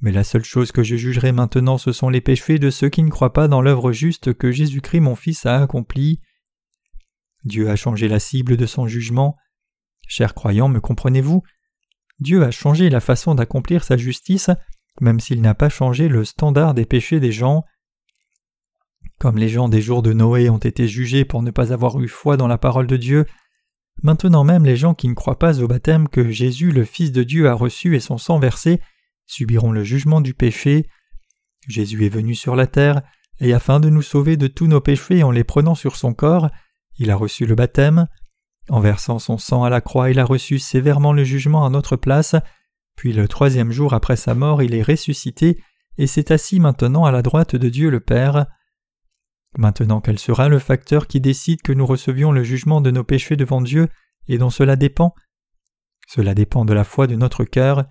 mais 0.02 0.12
la 0.12 0.24
seule 0.24 0.44
chose 0.44 0.72
que 0.72 0.84
je 0.84 0.96
jugerai 0.96 1.32
maintenant 1.32 1.78
ce 1.78 1.92
sont 1.92 2.10
les 2.10 2.22
péchés 2.22 2.58
de 2.58 2.72
ceux 2.72 2.90
qui 2.90 3.04
ne 3.04 3.10
croient 3.10 3.34
pas 3.34 3.48
dans 3.48 3.62
l'œuvre 3.62 3.92
juste 3.92 4.34
que 4.34 4.52
Jésus-Christ 4.52 5.00
mon 5.00 5.16
Fils 5.16 5.46
a 5.46 5.62
accomplie. 5.62 6.20
Dieu 7.44 7.70
a 7.70 7.76
changé 7.76 8.08
la 8.08 8.20
cible 8.20 8.58
de 8.58 8.66
son 8.66 8.88
jugement. 8.88 9.38
Chers 10.08 10.34
croyants, 10.34 10.68
me 10.68 10.80
comprenez-vous? 10.80 11.44
Dieu 12.20 12.44
a 12.44 12.52
changé 12.52 12.90
la 12.90 13.00
façon 13.00 13.36
d'accomplir 13.36 13.84
sa 13.84 13.98
justice, 13.98 14.50
même 15.00 15.20
s'il 15.20 15.42
n'a 15.42 15.54
pas 15.54 15.70
changé 15.70 16.08
le 16.08 16.26
standard 16.26 16.74
des 16.74 16.86
péchés 16.86 17.20
des 17.20 17.32
gens. 17.32 17.64
Comme 19.20 19.38
les 19.38 19.50
gens 19.50 19.70
des 19.70 19.82
jours 19.82 20.02
de 20.02 20.14
Noé 20.14 20.50
ont 20.50 20.58
été 20.58 20.88
jugés 20.88 21.26
pour 21.26 21.44
ne 21.44 21.52
pas 21.52 21.74
avoir 21.74 22.00
eu 22.00 22.08
foi 22.08 22.38
dans 22.38 22.48
la 22.48 22.58
parole 22.58 22.88
de 22.88 22.98
Dieu, 22.98 23.26
maintenant 24.02 24.44
même 24.44 24.66
les 24.66 24.76
gens 24.76 24.96
qui 24.96 25.08
ne 25.08 25.14
croient 25.14 25.40
pas 25.40 25.62
au 25.62 25.68
baptême 25.68 26.08
que 26.08 26.30
Jésus 26.30 26.72
le 26.72 26.86
Fils 26.86 27.12
de 27.12 27.24
Dieu 27.24 27.48
a 27.48 27.54
reçu 27.54 27.96
et 27.96 28.00
son 28.00 28.18
sang 28.18 28.40
versé 28.40 28.82
subiront 29.32 29.72
le 29.72 29.84
jugement 29.84 30.22
du 30.22 30.34
péché. 30.34 30.88
Jésus 31.68 32.06
est 32.06 32.10
venu 32.10 32.36
sur 32.36 32.56
la 32.56 32.68
terre, 32.68 33.02
et 33.40 33.54
afin 33.54 33.80
de 33.80 33.90
nous 33.90 34.02
sauver 34.02 34.36
de 34.36 34.48
tous 34.48 34.68
nos 34.68 34.82
péchés 34.82 35.24
en 35.24 35.32
les 35.32 35.44
prenant 35.44 35.76
sur 35.76 35.96
son 35.96 36.14
corps, 36.14 36.50
il 36.98 37.10
a 37.10 37.16
reçu 37.16 37.46
le 37.46 37.56
baptême. 37.56 38.08
En 38.70 38.82
versant 38.82 39.20
son 39.20 39.38
sang 39.38 39.64
à 39.64 39.70
la 39.70 39.82
croix, 39.82 40.12
il 40.12 40.20
a 40.20 40.26
reçu 40.26 40.60
sévèrement 40.60 41.14
le 41.14 41.24
jugement 41.24 41.66
à 41.66 41.70
notre 41.70 41.96
place, 41.96 42.36
puis 42.96 43.14
le 43.14 43.28
troisième 43.28 43.72
jour 43.72 43.94
après 43.94 44.18
sa 44.18 44.36
mort, 44.36 44.62
il 44.62 44.76
est 44.76 44.84
ressuscité 44.84 45.64
et 45.98 46.08
s'est 46.08 46.32
assis 46.32 46.60
maintenant 46.60 47.06
à 47.06 47.12
la 47.12 47.22
droite 47.22 47.56
de 47.56 47.70
Dieu 47.70 47.90
le 47.90 48.02
Père. 48.02 48.46
Maintenant 49.58 50.02
quel 50.02 50.20
sera 50.20 50.50
le 50.50 50.60
facteur 50.60 51.08
qui 51.08 51.20
décide 51.22 51.62
que 51.62 51.74
nous 51.74 51.86
recevions 51.86 52.32
le 52.32 52.44
jugement 52.44 52.82
de 52.82 52.92
nos 52.92 53.04
péchés 53.04 53.38
devant 53.38 53.62
Dieu 53.62 53.88
et 54.28 54.38
dont 54.38 54.50
cela 54.50 54.76
dépend? 54.76 55.16
Cela 56.08 56.36
dépend 56.36 56.66
de 56.66 56.74
la 56.74 56.84
foi 56.84 57.08
de 57.08 57.16
notre 57.16 57.46
cœur. 57.46 57.86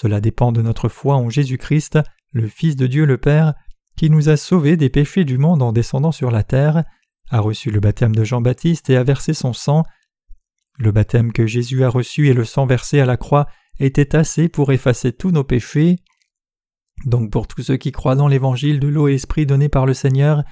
Cela 0.00 0.22
dépend 0.22 0.50
de 0.50 0.62
notre 0.62 0.88
foi 0.88 1.16
en 1.16 1.28
Jésus-Christ, 1.28 1.98
le 2.32 2.48
Fils 2.48 2.74
de 2.74 2.86
Dieu 2.86 3.04
le 3.04 3.18
Père, 3.18 3.52
qui 3.98 4.08
nous 4.08 4.30
a 4.30 4.38
sauvés 4.38 4.78
des 4.78 4.88
péchés 4.88 5.26
du 5.26 5.36
monde 5.36 5.60
en 5.60 5.72
descendant 5.72 6.10
sur 6.10 6.30
la 6.30 6.42
terre, 6.42 6.84
a 7.28 7.40
reçu 7.40 7.70
le 7.70 7.80
baptême 7.80 8.14
de 8.14 8.24
Jean-Baptiste 8.24 8.88
et 8.88 8.96
a 8.96 9.04
versé 9.04 9.34
son 9.34 9.52
sang. 9.52 9.82
Le 10.78 10.90
baptême 10.90 11.32
que 11.32 11.46
Jésus 11.46 11.84
a 11.84 11.90
reçu 11.90 12.28
et 12.28 12.32
le 12.32 12.46
sang 12.46 12.64
versé 12.64 12.98
à 13.00 13.04
la 13.04 13.18
croix 13.18 13.46
étaient 13.78 14.16
assez 14.16 14.48
pour 14.48 14.72
effacer 14.72 15.12
tous 15.12 15.32
nos 15.32 15.44
péchés. 15.44 15.96
Donc 17.04 17.30
pour 17.30 17.46
tous 17.46 17.62
ceux 17.62 17.76
qui 17.76 17.92
croient 17.92 18.16
dans 18.16 18.28
l'évangile 18.28 18.80
de 18.80 18.88
l'eau 18.88 19.06
et 19.06 19.12
l'esprit 19.12 19.44
donné 19.44 19.68
par 19.68 19.84
le 19.84 19.92
Seigneur, 19.92 20.44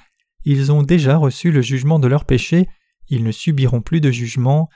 ils 0.44 0.72
ont 0.72 0.82
déjà 0.82 1.16
reçu 1.16 1.52
le 1.52 1.62
jugement 1.62 1.98
de 1.98 2.06
leurs 2.06 2.26
péchés, 2.26 2.68
ils 3.08 3.24
ne 3.24 3.32
subiront 3.32 3.80
plus 3.80 4.02
de 4.02 4.10
jugement. 4.10 4.68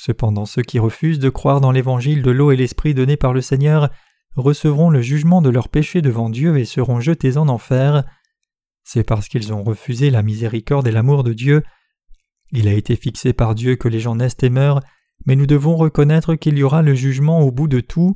Cependant 0.00 0.46
ceux 0.46 0.62
qui 0.62 0.78
refusent 0.78 1.18
de 1.18 1.28
croire 1.28 1.60
dans 1.60 1.72
l'évangile 1.72 2.22
de 2.22 2.30
l'eau 2.30 2.52
et 2.52 2.56
l'esprit 2.56 2.94
donné 2.94 3.16
par 3.16 3.32
le 3.32 3.40
Seigneur 3.40 3.90
recevront 4.36 4.90
le 4.90 5.02
jugement 5.02 5.42
de 5.42 5.50
leurs 5.50 5.68
péchés 5.68 6.02
devant 6.02 6.30
Dieu 6.30 6.56
et 6.56 6.64
seront 6.64 7.00
jetés 7.00 7.36
en 7.36 7.48
enfer. 7.48 8.04
C'est 8.84 9.02
parce 9.02 9.26
qu'ils 9.26 9.52
ont 9.52 9.64
refusé 9.64 10.10
la 10.10 10.22
miséricorde 10.22 10.86
et 10.86 10.92
l'amour 10.92 11.24
de 11.24 11.32
Dieu. 11.32 11.64
Il 12.52 12.68
a 12.68 12.74
été 12.74 12.94
fixé 12.94 13.32
par 13.32 13.56
Dieu 13.56 13.74
que 13.74 13.88
les 13.88 13.98
gens 13.98 14.14
naissent 14.14 14.36
et 14.40 14.50
meurent, 14.50 14.82
mais 15.26 15.34
nous 15.34 15.48
devons 15.48 15.74
reconnaître 15.74 16.36
qu'il 16.36 16.56
y 16.56 16.62
aura 16.62 16.82
le 16.82 16.94
jugement 16.94 17.40
au 17.40 17.50
bout 17.50 17.66
de 17.66 17.80
tout. 17.80 18.14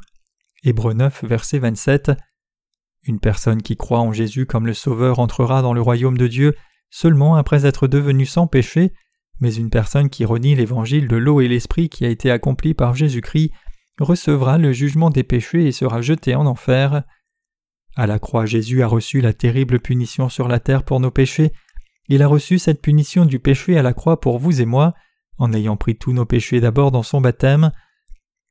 Hébreux 0.63 0.95
9, 0.95 1.25
verset 1.25 1.59
27. 1.59 2.13
Une 3.03 3.19
personne 3.19 3.61
qui 3.61 3.77
croit 3.77 3.99
en 3.99 4.13
Jésus 4.13 4.47
comme 4.47 4.69
le 4.69 4.75
Sauveur 4.75 5.19
entrera 5.19 5.63
dans 5.63 5.75
le 5.75 5.83
royaume 5.83 6.17
de 6.17 6.29
Dieu 6.29 6.55
seulement 6.91 7.35
après 7.35 7.67
être 7.67 7.89
devenue 7.89 8.27
sans 8.27 8.47
péché 8.47 8.93
mais 9.41 9.55
une 9.55 9.71
personne 9.71 10.09
qui 10.09 10.25
renie 10.25 10.55
l'évangile 10.55 11.09
de 11.09 11.17
l'eau 11.17 11.41
et 11.41 11.49
l'esprit 11.49 11.89
qui 11.89 12.05
a 12.05 12.09
été 12.09 12.31
accompli 12.31 12.75
par 12.75 12.95
Jésus-Christ 12.95 13.51
recevra 13.99 14.59
le 14.59 14.73
jugement 14.73 15.11
des 15.11 15.23
péchés 15.23 15.67
et 15.67 15.73
sera 15.73 16.01
jeté 16.01 16.35
en 16.35 16.47
enfer. 16.47 17.03
À 17.97 18.07
la 18.07 18.19
croix, 18.19 18.47
Jésus 18.47 18.83
a 18.83 18.87
reçu 18.87 19.21
la 19.21 19.33
terrible 19.33 19.81
punition 19.81 20.29
sur 20.29 20.49
la 20.49 20.61
terre 20.61 20.85
pour 20.85 21.01
nos 21.01 21.11
péchés. 21.11 21.53
Il 22.09 22.23
a 22.23 22.27
reçu 22.27 22.59
cette 22.59 22.81
punition 22.81 23.27
du 23.27 23.39
péché 23.39 23.79
à 23.79 23.83
la 23.83 23.93
croix 23.93 24.21
pour 24.21 24.39
vous 24.39 24.61
et 24.61 24.65
moi, 24.65 24.95
en 25.39 25.53
ayant 25.53 25.77
pris 25.77 25.97
tous 25.97 26.13
nos 26.13 26.25
péchés 26.25 26.61
d'abord 26.61 26.91
dans 26.91 27.03
son 27.03 27.21
baptême. 27.21 27.71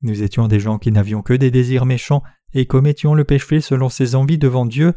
Nous 0.02 0.24
étions 0.24 0.48
des 0.48 0.60
gens 0.60 0.78
qui 0.78 0.92
n'avions 0.92 1.22
que 1.22 1.34
des 1.34 1.52
désirs 1.52 1.86
méchants 1.86 2.24
et 2.54 2.66
commettions 2.66 3.14
le 3.14 3.24
péché 3.24 3.62
selon 3.62 3.90
ses 3.90 4.16
envies 4.16 4.38
devant 4.38 4.66
Dieu, 4.66 4.94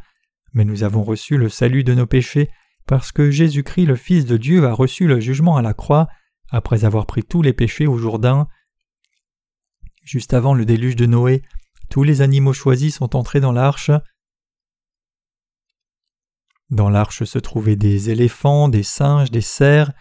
mais 0.52 0.64
nous 0.64 0.82
avons 0.82 1.02
reçu 1.02 1.36
le 1.36 1.48
salut 1.48 1.84
de 1.84 1.94
nos 1.94 2.06
péchés 2.06 2.50
parce 2.86 3.12
que 3.12 3.30
Jésus-Christ 3.30 3.86
le 3.86 3.96
Fils 3.96 4.24
de 4.26 4.36
Dieu 4.36 4.66
a 4.66 4.72
reçu 4.72 5.06
le 5.06 5.20
jugement 5.20 5.56
à 5.56 5.62
la 5.62 5.74
croix 5.74 6.08
après 6.50 6.84
avoir 6.84 7.06
pris 7.06 7.22
tous 7.22 7.42
les 7.42 7.52
péchés 7.52 7.86
au 7.86 7.98
Jourdain. 7.98 8.48
Juste 10.02 10.34
avant 10.34 10.54
le 10.54 10.64
déluge 10.64 10.96
de 10.96 11.06
Noé, 11.06 11.42
tous 11.88 12.02
les 12.02 12.20
animaux 12.20 12.52
choisis 12.52 12.96
sont 12.96 13.16
entrés 13.16 13.40
dans 13.40 13.52
l'arche. 13.52 13.90
Dans 16.70 16.90
l'arche 16.90 17.24
se 17.24 17.38
trouvaient 17.38 17.76
des 17.76 18.10
éléphants, 18.10 18.68
des 18.68 18.82
singes, 18.82 19.30
des 19.30 19.40
cerfs, 19.40 19.92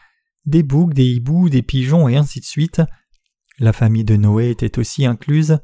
des 0.45 0.63
boucs, 0.63 0.93
des 0.93 1.05
hiboux, 1.05 1.49
des 1.49 1.61
pigeons 1.61 2.09
et 2.09 2.15
ainsi 2.15 2.39
de 2.39 2.45
suite. 2.45 2.81
La 3.59 3.73
famille 3.73 4.03
de 4.03 4.15
Noé 4.15 4.49
était 4.49 4.79
aussi 4.79 5.05
incluse. 5.05 5.59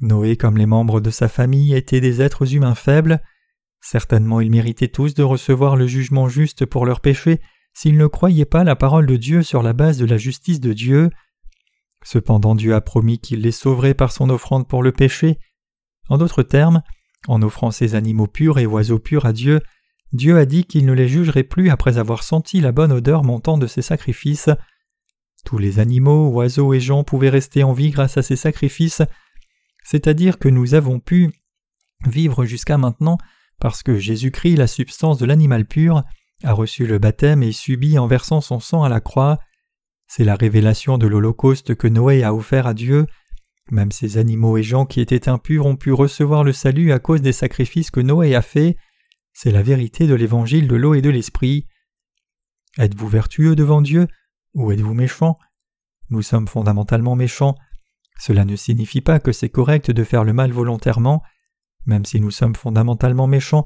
Noé, 0.00 0.36
comme 0.36 0.58
les 0.58 0.66
membres 0.66 1.00
de 1.00 1.10
sa 1.10 1.28
famille, 1.28 1.74
étaient 1.74 2.00
des 2.00 2.20
êtres 2.20 2.54
humains 2.54 2.74
faibles. 2.74 3.22
Certainement 3.90 4.42
ils 4.42 4.50
méritaient 4.50 4.88
tous 4.88 5.14
de 5.14 5.22
recevoir 5.22 5.74
le 5.74 5.86
jugement 5.86 6.28
juste 6.28 6.66
pour 6.66 6.84
leurs 6.84 7.00
péchés 7.00 7.40
s'ils 7.72 7.96
ne 7.96 8.06
croyaient 8.06 8.44
pas 8.44 8.62
la 8.62 8.76
parole 8.76 9.06
de 9.06 9.16
Dieu 9.16 9.42
sur 9.42 9.62
la 9.62 9.72
base 9.72 9.96
de 9.96 10.04
la 10.04 10.18
justice 10.18 10.60
de 10.60 10.74
Dieu. 10.74 11.08
Cependant 12.04 12.54
Dieu 12.54 12.74
a 12.74 12.82
promis 12.82 13.18
qu'il 13.18 13.40
les 13.40 13.50
sauverait 13.50 13.94
par 13.94 14.12
son 14.12 14.28
offrande 14.28 14.68
pour 14.68 14.82
le 14.82 14.92
péché. 14.92 15.38
En 16.10 16.18
d'autres 16.18 16.42
termes, 16.42 16.82
en 17.28 17.40
offrant 17.40 17.70
ces 17.70 17.94
animaux 17.94 18.26
purs 18.26 18.58
et 18.58 18.66
oiseaux 18.66 18.98
purs 18.98 19.24
à 19.24 19.32
Dieu, 19.32 19.62
Dieu 20.12 20.36
a 20.36 20.44
dit 20.44 20.66
qu'il 20.66 20.84
ne 20.84 20.92
les 20.92 21.08
jugerait 21.08 21.42
plus 21.42 21.70
après 21.70 21.96
avoir 21.96 22.24
senti 22.24 22.60
la 22.60 22.72
bonne 22.72 22.92
odeur 22.92 23.24
montant 23.24 23.56
de 23.56 23.66
ses 23.66 23.80
sacrifices. 23.80 24.50
Tous 25.46 25.56
les 25.56 25.78
animaux, 25.78 26.28
oiseaux 26.28 26.74
et 26.74 26.80
gens 26.80 27.04
pouvaient 27.04 27.30
rester 27.30 27.62
en 27.62 27.72
vie 27.72 27.88
grâce 27.88 28.18
à 28.18 28.22
ces 28.22 28.36
sacrifices, 28.36 29.00
c'est-à-dire 29.82 30.38
que 30.38 30.50
nous 30.50 30.74
avons 30.74 31.00
pu 31.00 31.32
vivre 32.06 32.44
jusqu'à 32.44 32.76
maintenant 32.76 33.16
parce 33.60 33.82
que 33.82 33.98
Jésus-Christ, 33.98 34.56
la 34.56 34.66
substance 34.66 35.18
de 35.18 35.26
l'animal 35.26 35.64
pur, 35.64 36.04
a 36.44 36.52
reçu 36.52 36.86
le 36.86 36.98
baptême 36.98 37.42
et 37.42 37.52
subi 37.52 37.98
en 37.98 38.06
versant 38.06 38.40
son 38.40 38.60
sang 38.60 38.84
à 38.84 38.88
la 38.88 39.00
croix. 39.00 39.38
C'est 40.06 40.24
la 40.24 40.36
révélation 40.36 40.98
de 40.98 41.06
l'Holocauste 41.06 41.74
que 41.74 41.88
Noé 41.88 42.22
a 42.22 42.34
offert 42.34 42.66
à 42.66 42.74
Dieu. 42.74 43.06
Même 43.70 43.92
ces 43.92 44.16
animaux 44.16 44.56
et 44.56 44.62
gens 44.62 44.86
qui 44.86 45.00
étaient 45.00 45.28
impurs 45.28 45.66
ont 45.66 45.76
pu 45.76 45.92
recevoir 45.92 46.44
le 46.44 46.52
salut 46.52 46.92
à 46.92 46.98
cause 46.98 47.20
des 47.20 47.32
sacrifices 47.32 47.90
que 47.90 48.00
Noé 48.00 48.34
a 48.34 48.42
faits. 48.42 48.76
C'est 49.32 49.50
la 49.50 49.62
vérité 49.62 50.06
de 50.06 50.14
l'évangile 50.14 50.68
de 50.68 50.76
l'eau 50.76 50.94
et 50.94 51.02
de 51.02 51.10
l'esprit. 51.10 51.66
Êtes-vous 52.78 53.08
vertueux 53.08 53.56
devant 53.56 53.82
Dieu 53.82 54.06
ou 54.54 54.72
êtes-vous 54.72 54.94
méchant? 54.94 55.38
Nous 56.10 56.22
sommes 56.22 56.48
fondamentalement 56.48 57.16
méchants. 57.16 57.54
Cela 58.18 58.44
ne 58.44 58.56
signifie 58.56 59.00
pas 59.00 59.20
que 59.20 59.32
c'est 59.32 59.50
correct 59.50 59.90
de 59.90 60.04
faire 60.04 60.24
le 60.24 60.32
mal 60.32 60.52
volontairement. 60.52 61.22
Même 61.88 62.04
si 62.04 62.20
nous 62.20 62.30
sommes 62.30 62.54
fondamentalement 62.54 63.26
méchants, 63.26 63.64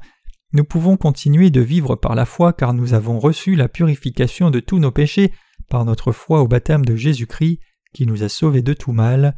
nous 0.53 0.63
pouvons 0.63 0.97
continuer 0.97 1.51
de 1.51 1.59
vivre 1.59 1.95
par 1.95 2.15
la 2.15 2.25
foi 2.25 2.53
car 2.53 2.73
nous 2.73 2.93
avons 2.93 3.19
reçu 3.19 3.55
la 3.55 3.67
purification 3.67 4.49
de 4.49 4.61
tous 4.61 4.79
nos 4.79 4.91
péchés 4.91 5.33
par 5.69 5.83
notre 5.83 6.11
foi 6.13 6.41
au 6.41 6.47
baptême 6.47 6.85
de 6.85 6.95
Jésus-Christ 6.95 7.59
qui 7.93 8.07
nous 8.07 8.23
a 8.23 8.29
sauvés 8.29 8.61
de 8.61 8.73
tout 8.73 8.93
mal. 8.93 9.35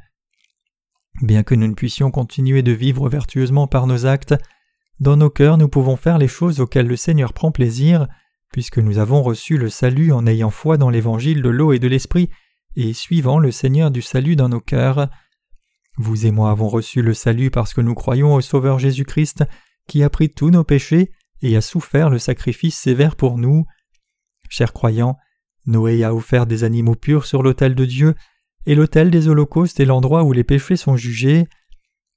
Bien 1.22 1.44
que 1.44 1.56
nous 1.56 1.68
ne 1.68 1.74
puissions 1.74 2.12
continuer 2.12 2.62
de 2.62 2.74
vivre 2.74 3.10
vertueusement 3.10 3.68
par 3.68 3.88
nos 3.88 4.06
actes, 4.06 4.36
dans 5.00 5.18
nos 5.18 5.32
cœurs 5.32 5.58
nous 5.58 5.68
pouvons 5.68 5.96
faire 5.96 6.20
les 6.20 6.27
choses 6.27 6.60
auxquelles 6.60 6.88
le 6.88 6.96
Seigneur 6.96 7.34
prend 7.34 7.51
plaisir, 7.51 8.08
puisque 8.51 8.77
nous 8.77 9.00
avons 9.00 9.24
reçu 9.24 9.58
le 9.58 9.70
salut 9.70 10.12
en 10.12 10.27
ayant 10.27 10.51
foi 10.51 10.77
dans 10.77 10.92
l'évangile 10.92 11.42
de 11.42 11.50
l'eau 11.50 11.74
et 11.74 11.80
de 11.80 11.88
l'esprit 11.88 12.30
et 12.75 12.94
suivant 12.94 13.39
le 13.39 13.51
Seigneur 13.51 13.89
du 13.89 14.01
salut 14.04 14.36
dans 14.36 14.50
nos 14.50 14.62
cœurs. 14.62 15.10
Vous 15.98 16.25
et 16.25 16.32
moi 16.32 16.52
avons 16.52 16.68
reçu 16.68 17.02
le 17.02 17.14
salut 17.14 17.52
parce 17.52 17.74
que 17.74 17.82
nous 17.82 17.94
croyons 17.96 18.34
au 18.34 18.42
Sauveur 18.42 18.80
Jésus-Christ 18.80 19.44
qui 19.88 20.04
a 20.04 20.10
pris 20.10 20.30
tous 20.30 20.50
nos 20.50 20.64
péchés 20.64 21.12
et 21.42 21.56
a 21.56 21.62
souffert 21.62 22.10
le 22.10 22.20
sacrifice 22.20 22.78
sévère 22.78 23.16
pour 23.16 23.38
nous. 23.38 23.66
Chers 24.50 24.74
croyants, 24.74 25.18
Noé 25.66 26.04
a 26.04 26.14
offert 26.14 26.46
des 26.46 26.64
animaux 26.64 26.96
purs 26.96 27.25
sur 27.25 27.44
l'autel 27.44 27.75
de 27.75 27.86
Dieu, 27.86 28.16
et 28.66 28.75
l'autel 28.75 29.12
des 29.12 29.28
holocaustes 29.28 29.80
est 29.80 29.86
l'endroit 29.86 30.24
où 30.24 30.32
les 30.32 30.44
péchés 30.44 30.75
sont 30.75 30.98
jugés. 30.98 31.48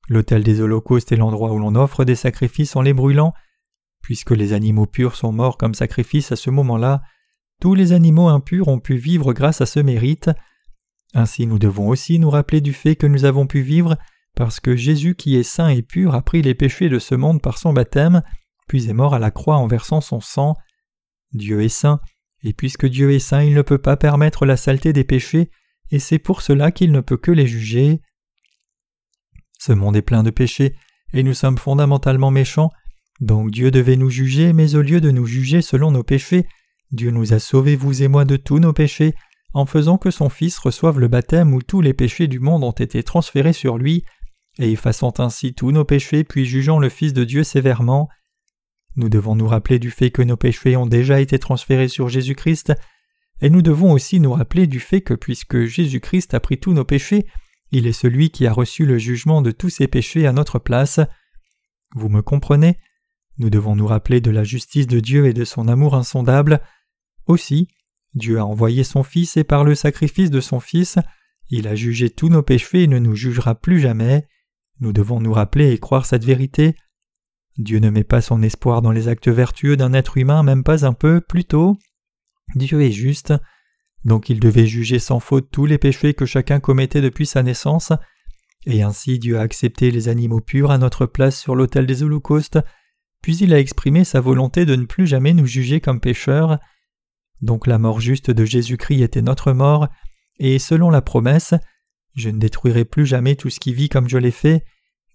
L'autel 0.08 0.42
des 0.42 0.61
holocaustes 0.61 1.12
est 1.12 1.16
l'endroit 1.16 1.52
où 1.52 1.58
l'on 1.58 1.75
offre 1.75 2.04
des 2.04 2.14
sacrifices 2.14 2.76
en 2.76 2.82
les 2.82 2.94
brûlant. 2.94 3.35
Puisque 4.02 4.30
les 4.30 4.52
animaux 4.54 4.87
purs 4.87 5.16
sont 5.16 5.32
morts 5.32 5.58
comme 5.58 5.75
sacrifice 5.75 6.32
à 6.32 6.37
ce 6.37 6.50
moment-là, 6.50 7.02
tous 7.61 7.75
les 7.75 7.92
animaux 7.92 8.28
impurs 8.28 8.68
ont 8.68 8.78
pu 8.78 8.97
vivre 8.97 9.32
grâce 9.32 9.61
à 9.61 9.66
ce 9.66 9.80
mérite. 9.80 10.30
Ainsi 11.14 11.46
nous 11.46 11.58
devons 11.58 11.88
aussi 11.88 12.18
nous 12.18 12.30
rappeler 12.30 12.60
du 12.60 12.72
fait 12.72 12.96
que 12.96 13.06
nous 13.06 13.24
avons 13.24 13.46
pu 13.46 13.60
vivre 13.60 13.96
parce 14.34 14.60
que 14.60 14.76
Jésus 14.76 15.14
qui 15.14 15.36
est 15.36 15.42
saint 15.42 15.68
et 15.68 15.82
pur 15.82 16.14
a 16.14 16.22
pris 16.22 16.42
les 16.42 16.54
péchés 16.54 16.88
de 16.88 16.98
ce 16.98 17.14
monde 17.14 17.42
par 17.42 17.58
son 17.58 17.72
baptême, 17.72 18.22
puis 18.68 18.88
est 18.88 18.94
mort 18.94 19.14
à 19.14 19.18
la 19.18 19.30
croix 19.32 19.56
en 19.56 19.66
versant 19.66 20.00
son 20.00 20.20
sang. 20.20 20.54
Dieu 21.32 21.62
est 21.62 21.68
saint, 21.68 22.00
et 22.44 22.52
puisque 22.52 22.86
Dieu 22.86 23.10
est 23.10 23.18
saint, 23.18 23.42
il 23.42 23.54
ne 23.54 23.62
peut 23.62 23.78
pas 23.78 23.96
permettre 23.96 24.46
la 24.46 24.56
saleté 24.56 24.92
des 24.92 25.02
péchés, 25.02 25.50
et 25.90 25.98
c'est 25.98 26.20
pour 26.20 26.42
cela 26.42 26.70
qu'il 26.70 26.92
ne 26.92 27.00
peut 27.00 27.16
que 27.16 27.32
les 27.32 27.46
juger. 27.46 28.00
Ce 29.58 29.72
monde 29.72 29.96
est 29.96 30.02
plein 30.02 30.22
de 30.22 30.30
péchés, 30.30 30.76
et 31.12 31.24
nous 31.24 31.34
sommes 31.34 31.58
fondamentalement 31.58 32.30
méchants, 32.30 32.70
donc 33.20 33.50
Dieu 33.50 33.70
devait 33.70 33.96
nous 33.96 34.10
juger, 34.10 34.52
mais 34.52 34.76
au 34.76 34.82
lieu 34.82 35.00
de 35.00 35.10
nous 35.10 35.26
juger 35.26 35.62
selon 35.62 35.90
nos 35.90 36.04
péchés, 36.04 36.46
Dieu 36.92 37.10
nous 37.10 37.32
a 37.32 37.38
sauvés, 37.38 37.76
vous 37.76 38.02
et 38.02 38.08
moi, 38.08 38.24
de 38.24 38.36
tous 38.36 38.60
nos 38.60 38.72
péchés, 38.72 39.14
en 39.54 39.66
faisant 39.66 39.98
que 39.98 40.10
son 40.10 40.28
Fils 40.28 40.58
reçoive 40.58 41.00
le 41.00 41.08
baptême 41.08 41.54
où 41.54 41.62
tous 41.62 41.80
les 41.80 41.94
péchés 41.94 42.28
du 42.28 42.40
monde 42.40 42.64
ont 42.64 42.72
été 42.72 43.02
transférés 43.02 43.52
sur 43.52 43.78
lui, 43.78 44.04
et 44.58 44.72
effaçant 44.72 45.14
ainsi 45.18 45.54
tous 45.54 45.70
nos 45.70 45.84
péchés 45.84 46.24
puis 46.24 46.44
jugeant 46.44 46.78
le 46.78 46.88
Fils 46.88 47.12
de 47.12 47.24
Dieu 47.24 47.44
sévèrement. 47.44 48.08
Nous 48.96 49.08
devons 49.08 49.36
nous 49.36 49.46
rappeler 49.46 49.78
du 49.78 49.90
fait 49.90 50.10
que 50.10 50.22
nos 50.22 50.36
péchés 50.36 50.76
ont 50.76 50.86
déjà 50.86 51.20
été 51.20 51.38
transférés 51.38 51.88
sur 51.88 52.08
Jésus-Christ, 52.08 52.74
et 53.40 53.50
nous 53.50 53.62
devons 53.62 53.92
aussi 53.92 54.18
nous 54.18 54.32
rappeler 54.32 54.66
du 54.66 54.80
fait 54.80 55.00
que 55.00 55.14
puisque 55.14 55.64
Jésus-Christ 55.64 56.34
a 56.34 56.40
pris 56.40 56.58
tous 56.58 56.72
nos 56.72 56.84
péchés, 56.84 57.26
il 57.70 57.86
est 57.86 57.92
celui 57.92 58.30
qui 58.30 58.46
a 58.46 58.52
reçu 58.52 58.86
le 58.86 58.98
jugement 58.98 59.42
de 59.42 59.50
tous 59.50 59.70
ses 59.70 59.86
péchés 59.86 60.26
à 60.26 60.32
notre 60.32 60.58
place. 60.58 61.00
Vous 61.94 62.08
me 62.08 62.22
comprenez? 62.22 62.78
Nous 63.38 63.50
devons 63.50 63.76
nous 63.76 63.86
rappeler 63.86 64.20
de 64.20 64.30
la 64.30 64.42
justice 64.42 64.88
de 64.88 64.98
Dieu 64.98 65.26
et 65.26 65.32
de 65.32 65.44
son 65.44 65.68
amour 65.68 65.94
insondable. 65.94 66.60
Aussi, 67.26 67.68
Dieu 68.18 68.38
a 68.38 68.44
envoyé 68.44 68.84
son 68.84 69.02
Fils 69.02 69.37
et 69.37 69.44
par 69.44 69.64
le 69.64 69.75
sacrifice 69.75 70.30
de 70.30 70.40
son 70.40 70.60
Fils, 70.60 70.98
il 71.48 71.66
a 71.66 71.75
jugé 71.75 72.10
tous 72.10 72.28
nos 72.28 72.42
péchés 72.42 72.82
et 72.82 72.87
ne 72.87 72.98
nous 72.98 73.14
jugera 73.14 73.54
plus 73.54 73.80
jamais. 73.80 74.28
Nous 74.80 74.92
devons 74.92 75.20
nous 75.20 75.32
rappeler 75.32 75.72
et 75.72 75.78
croire 75.78 76.04
cette 76.04 76.25
vérité. 76.25 76.75
Dieu 77.56 77.78
ne 77.78 77.90
met 77.90 78.04
pas 78.04 78.20
son 78.20 78.42
espoir 78.42 78.82
dans 78.82 78.92
les 78.92 79.08
actes 79.08 79.28
vertueux 79.28 79.76
d'un 79.76 79.94
être 79.94 80.18
humain, 80.18 80.42
même 80.42 80.62
pas 80.62 80.84
un 80.84 80.92
peu, 80.92 81.20
plutôt. 81.20 81.78
Dieu 82.54 82.82
est 82.82 82.92
juste, 82.92 83.32
donc 84.04 84.28
il 84.28 84.40
devait 84.40 84.66
juger 84.66 84.98
sans 84.98 85.20
faute 85.20 85.50
tous 85.50 85.66
les 85.66 85.78
péchés 85.78 86.14
que 86.14 86.26
chacun 86.26 86.60
commettait 86.60 87.00
depuis 87.00 87.26
sa 87.26 87.42
naissance, 87.42 87.92
et 88.66 88.82
ainsi 88.82 89.18
Dieu 89.18 89.38
a 89.38 89.42
accepté 89.42 89.90
les 89.90 90.08
animaux 90.08 90.40
purs 90.40 90.70
à 90.70 90.78
notre 90.78 91.06
place 91.06 91.38
sur 91.38 91.56
l'autel 91.56 91.87
des 91.87 92.02
holocaustes, 92.02 92.58
puis 93.22 93.37
il 93.38 93.52
a 93.52 93.58
exprimé 93.58 94.04
sa 94.04 94.20
volonté 94.20 94.64
de 94.64 94.76
ne 94.76 94.84
plus 94.84 95.06
jamais 95.06 95.34
nous 95.34 95.46
juger 95.46 95.80
comme 95.80 96.00
pécheurs. 96.00 96.58
Donc 97.40 97.66
la 97.66 97.78
mort 97.78 98.00
juste 98.00 98.30
de 98.30 98.45
Jésus-Christ 98.45 99.02
était 99.02 99.23
notre 99.23 99.52
mort, 99.52 99.88
et 100.38 100.59
selon 100.59 100.90
la 100.90 101.02
promesse, 101.02 101.54
je 102.14 102.30
ne 102.30 102.38
détruirai 102.38 102.85
plus 102.85 103.07
jamais 103.07 103.37
tout 103.37 103.50
ce 103.50 103.61
qui 103.61 103.73
vit 103.73 103.88
comme 103.88 104.09
je 104.09 104.18
l'ai 104.18 104.30
fait. 104.30 104.64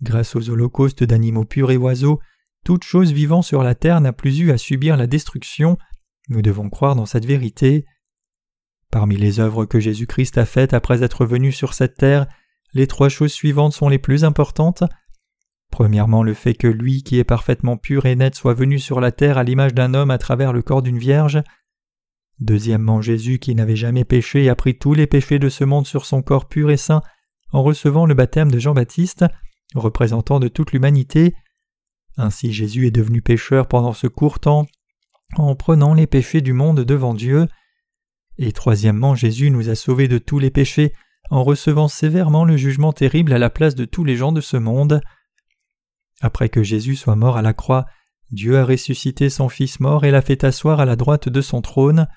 Grâce 0.01 0.35
aux 0.35 0.49
holocaustes 0.49 1.03
d'animaux 1.03 1.45
purs 1.45 1.71
et 1.71 1.77
oiseaux, 1.77 2.19
toute 2.63 2.83
chose 2.83 3.11
vivant 3.11 3.41
sur 3.41 3.61
la 3.63 3.75
terre 3.75 3.99
n'a 3.99 4.13
plus 4.13 4.39
eu 4.39 4.51
à 4.51 4.57
subir 4.57 4.95
la 4.95 5.07
destruction. 5.07 5.77
Nous 6.29 6.41
devons 6.41 6.69
croire 6.69 6.95
dans 6.95 7.05
cette 7.05 7.25
vérité. 7.25 7.85
Parmi 8.89 9.17
les 9.17 9.39
œuvres 9.39 9.65
que 9.65 9.79
Jésus-Christ 9.79 10.37
a 10.37 10.45
faites 10.45 10.73
après 10.73 11.03
être 11.03 11.25
venu 11.25 11.51
sur 11.51 11.73
cette 11.73 11.95
terre, 11.95 12.27
les 12.73 12.87
trois 12.87 13.09
choses 13.09 13.33
suivantes 13.33 13.73
sont 13.73 13.89
les 13.89 13.99
plus 13.99 14.23
importantes. 14.23 14.83
Premièrement, 15.71 16.23
le 16.23 16.33
fait 16.33 16.53
que 16.53 16.67
lui 16.67 17.03
qui 17.03 17.17
est 17.17 17.23
parfaitement 17.23 17.77
pur 17.77 18.05
et 18.05 18.15
net 18.15 18.35
soit 18.35 18.53
venu 18.53 18.79
sur 18.79 19.01
la 19.01 19.11
terre 19.11 19.37
à 19.37 19.43
l'image 19.43 19.73
d'un 19.73 19.93
homme 19.93 20.11
à 20.11 20.17
travers 20.17 20.53
le 20.53 20.61
corps 20.61 20.83
d'une 20.83 20.99
vierge. 20.99 21.41
Deuxièmement, 22.39 23.01
Jésus 23.01 23.39
qui 23.39 23.55
n'avait 23.55 23.75
jamais 23.75 24.05
péché 24.05 24.49
a 24.49 24.55
pris 24.55 24.77
tous 24.77 24.93
les 24.93 25.07
péchés 25.07 25.39
de 25.39 25.49
ce 25.49 25.63
monde 25.63 25.87
sur 25.87 26.05
son 26.05 26.21
corps 26.21 26.47
pur 26.47 26.71
et 26.71 26.77
saint 26.77 27.01
en 27.51 27.63
recevant 27.63 28.05
le 28.05 28.15
baptême 28.15 28.51
de 28.51 28.59
Jean-Baptiste, 28.59 29.25
représentant 29.75 30.39
de 30.39 30.47
toute 30.47 30.71
l'humanité. 30.71 31.35
Ainsi 32.17 32.51
Jésus 32.51 32.87
est 32.87 32.91
devenu 32.91 33.21
pécheur 33.21 33.67
pendant 33.67 33.93
ce 33.93 34.07
court 34.07 34.39
temps 34.39 34.65
en 35.35 35.55
prenant 35.55 35.93
les 35.93 36.07
péchés 36.07 36.41
du 36.41 36.53
monde 36.53 36.81
devant 36.81 37.13
Dieu. 37.13 37.47
Et 38.37 38.51
troisièmement, 38.51 39.15
Jésus 39.15 39.51
nous 39.51 39.69
a 39.69 39.75
sauvés 39.75 40.07
de 40.07 40.17
tous 40.17 40.39
les 40.39 40.51
péchés 40.51 40.93
en 41.29 41.43
recevant 41.43 41.87
sévèrement 41.87 42.45
le 42.45 42.57
jugement 42.57 42.93
terrible 42.93 43.33
à 43.33 43.39
la 43.39 43.49
place 43.49 43.75
de 43.75 43.85
tous 43.85 44.03
les 44.03 44.15
gens 44.15 44.31
de 44.31 44.41
ce 44.41 44.57
monde. 44.57 45.01
Après 46.21 46.49
que 46.49 46.63
Jésus 46.63 46.95
soit 46.95 47.15
mort 47.15 47.37
à 47.37 47.41
la 47.41 47.53
croix, 47.53 47.85
Dieu 48.31 48.57
a 48.57 48.65
ressuscité 48.65 49.29
son 49.29 49.49
Fils 49.49 49.79
mort 49.79 50.05
et 50.05 50.11
l'a 50.11 50.21
fait 50.21 50.43
asseoir 50.43 50.79
à 50.79 50.85
la 50.85 50.95
droite 50.95 51.29
de 51.29 51.41
son 51.41 51.61
trône. 51.61 52.07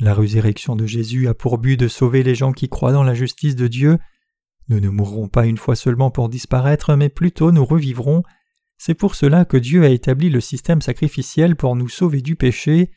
La 0.00 0.14
résurrection 0.14 0.76
de 0.76 0.86
Jésus 0.86 1.28
a 1.28 1.34
pour 1.34 1.58
but 1.58 1.76
de 1.78 1.88
sauver 1.88 2.22
les 2.22 2.34
gens 2.34 2.52
qui 2.52 2.68
croient 2.68 2.92
dans 2.92 3.04
la 3.04 3.14
justice 3.14 3.56
de 3.56 3.66
Dieu. 3.66 3.98
Nous 4.68 4.80
ne 4.80 4.88
mourrons 4.88 5.28
pas 5.28 5.46
une 5.46 5.58
fois 5.58 5.76
seulement 5.76 6.10
pour 6.10 6.28
disparaître, 6.28 6.94
mais 6.96 7.08
plutôt 7.08 7.52
nous 7.52 7.64
revivrons. 7.64 8.22
C'est 8.78 8.94
pour 8.94 9.14
cela 9.14 9.44
que 9.44 9.56
Dieu 9.56 9.84
a 9.84 9.88
établi 9.88 10.28
le 10.28 10.40
système 10.40 10.82
sacrificiel 10.82 11.56
pour 11.56 11.76
nous 11.76 11.88
sauver 11.88 12.20
du 12.20 12.36
péché. 12.36 12.90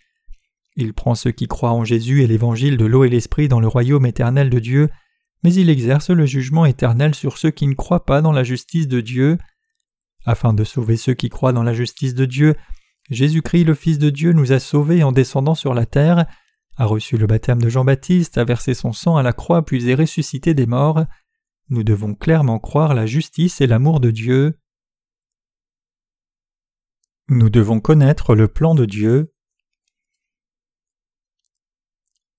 Il 0.75 0.93
prend 0.93 1.15
ceux 1.15 1.31
qui 1.31 1.48
croient 1.48 1.72
en 1.72 1.86
Jésus 1.86 2.22
et 2.22 2.27
l'évangile 2.27 2.77
de 2.77 2.86
l'eau 2.86 3.03
et 3.03 3.10
l'esprit 3.10 3.48
dans 3.48 3.60
le 3.60 3.67
royaume 3.67 4.05
éternel 4.05 4.50
de 4.50 4.60
Dieu, 4.60 4.89
mais 5.43 5.53
il 5.53 5.69
exerce 5.69 6.10
le 6.10 6.25
jugement 6.25 6.65
éternel 6.65 7.15
sur 7.15 7.38
ceux 7.38 7.51
qui 7.51 7.67
ne 7.67 7.75
croient 7.75 8.05
pas 8.05 8.22
dans 8.22 8.34
la 8.34 8.43
justice 8.43 8.88
de 8.88 9.00
Dieu. 9.00 9.38
Afin 10.25 10.53
de 10.53 10.65
sauver 10.65 10.98
ceux 10.98 11.13
qui 11.13 11.29
croient 11.29 11.53
dans 11.53 11.63
la 11.63 11.74
justice 11.74 12.13
de 12.13 12.25
Dieu, 12.25 12.55
Jésus-Christ 13.10 13.63
le 13.63 13.74
Fils 13.74 14.00
de 14.00 14.10
Dieu 14.10 14.34
nous 14.34 14.51
a 14.51 14.60
sauvés 14.60 15.03
en 15.03 15.12
descendant 15.12 15.55
sur 15.55 15.74
la 15.74 15.86
terre, 15.86 16.25
a 16.79 16.86
reçu 16.86 17.17
le 17.17 17.27
baptême 17.27 17.62
de 17.62 17.67
Jean-Baptiste, 17.67 18.38
a 18.38 18.45
versé 18.45 18.74
son 18.74 18.93
sang 18.93 19.17
à 19.17 19.21
la 19.21 19.33
croix 19.33 19.65
puis 19.65 19.89
est 19.89 19.95
ressuscité 19.95 20.53
des 20.53 20.65
morts. 20.65 21.05
Nous 21.67 21.83
devons 21.83 22.15
clairement 22.15 22.57
croire 22.57 22.93
la 22.93 23.05
justice 23.05 23.59
et 23.59 23.67
l'amour 23.67 24.00
de 24.00 24.12
Dieu. 24.12 24.57
Nous 27.27 27.50
devons 27.50 27.81
connaître 27.81 28.33
le 28.33 28.48
plan 28.48 28.75
de 28.75 28.86
Dieu. 28.86 29.33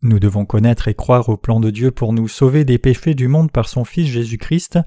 Nous 0.01 0.19
devons 0.19 0.47
connaître 0.47 0.89
et 0.89 0.95
croire 0.95 1.29
au 1.29 1.37
plan 1.37 1.61
de 1.61 1.69
Dieu 1.69 1.91
pour 1.91 2.15
nous 2.15 2.27
sauver 2.27 2.65
des 2.65 2.79
péchés 2.79 3.15
du 3.15 3.29
monde 3.29 3.53
par 3.53 3.69
son 3.69 3.85
Fils 3.85 4.07
Jésus-Christ. 4.07 4.79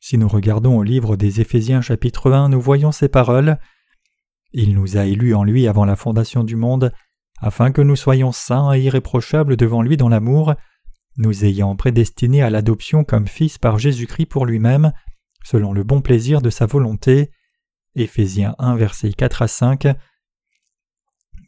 Si 0.00 0.16
nous 0.16 0.28
regardons 0.28 0.78
au 0.78 0.82
livre 0.82 1.16
des 1.16 1.42
Éphésiens 1.42 1.82
chapitre 1.82 2.32
1, 2.32 2.48
nous 2.48 2.62
voyons 2.62 2.92
ces 2.92 3.10
paroles. 3.10 3.58
Il 4.52 4.72
nous 4.72 4.96
a 4.96 5.04
élus 5.04 5.34
en 5.34 5.44
lui 5.44 5.68
avant 5.68 5.84
la 5.84 5.96
fondation 5.96 6.44
du 6.44 6.56
monde, 6.56 6.94
afin 7.40 7.72
que 7.72 7.82
nous 7.82 7.96
soyons 7.96 8.32
saints 8.32 8.72
et 8.72 8.82
irréprochables 8.82 9.56
devant 9.56 9.82
lui 9.82 9.96
dans 9.96 10.08
l'amour, 10.08 10.54
nous 11.16 11.44
ayant 11.44 11.76
prédestinés 11.76 12.42
à 12.42 12.50
l'adoption 12.50 13.04
comme 13.04 13.26
fils 13.26 13.58
par 13.58 13.78
Jésus-Christ 13.78 14.26
pour 14.26 14.46
lui-même, 14.46 14.92
selon 15.44 15.72
le 15.72 15.84
bon 15.84 16.00
plaisir 16.00 16.42
de 16.42 16.50
sa 16.50 16.66
volonté. 16.66 17.30
Éphésiens 17.94 18.54
1, 18.58 18.76
versets 18.76 19.12
4 19.12 19.42
à 19.42 19.48
5. 19.48 19.88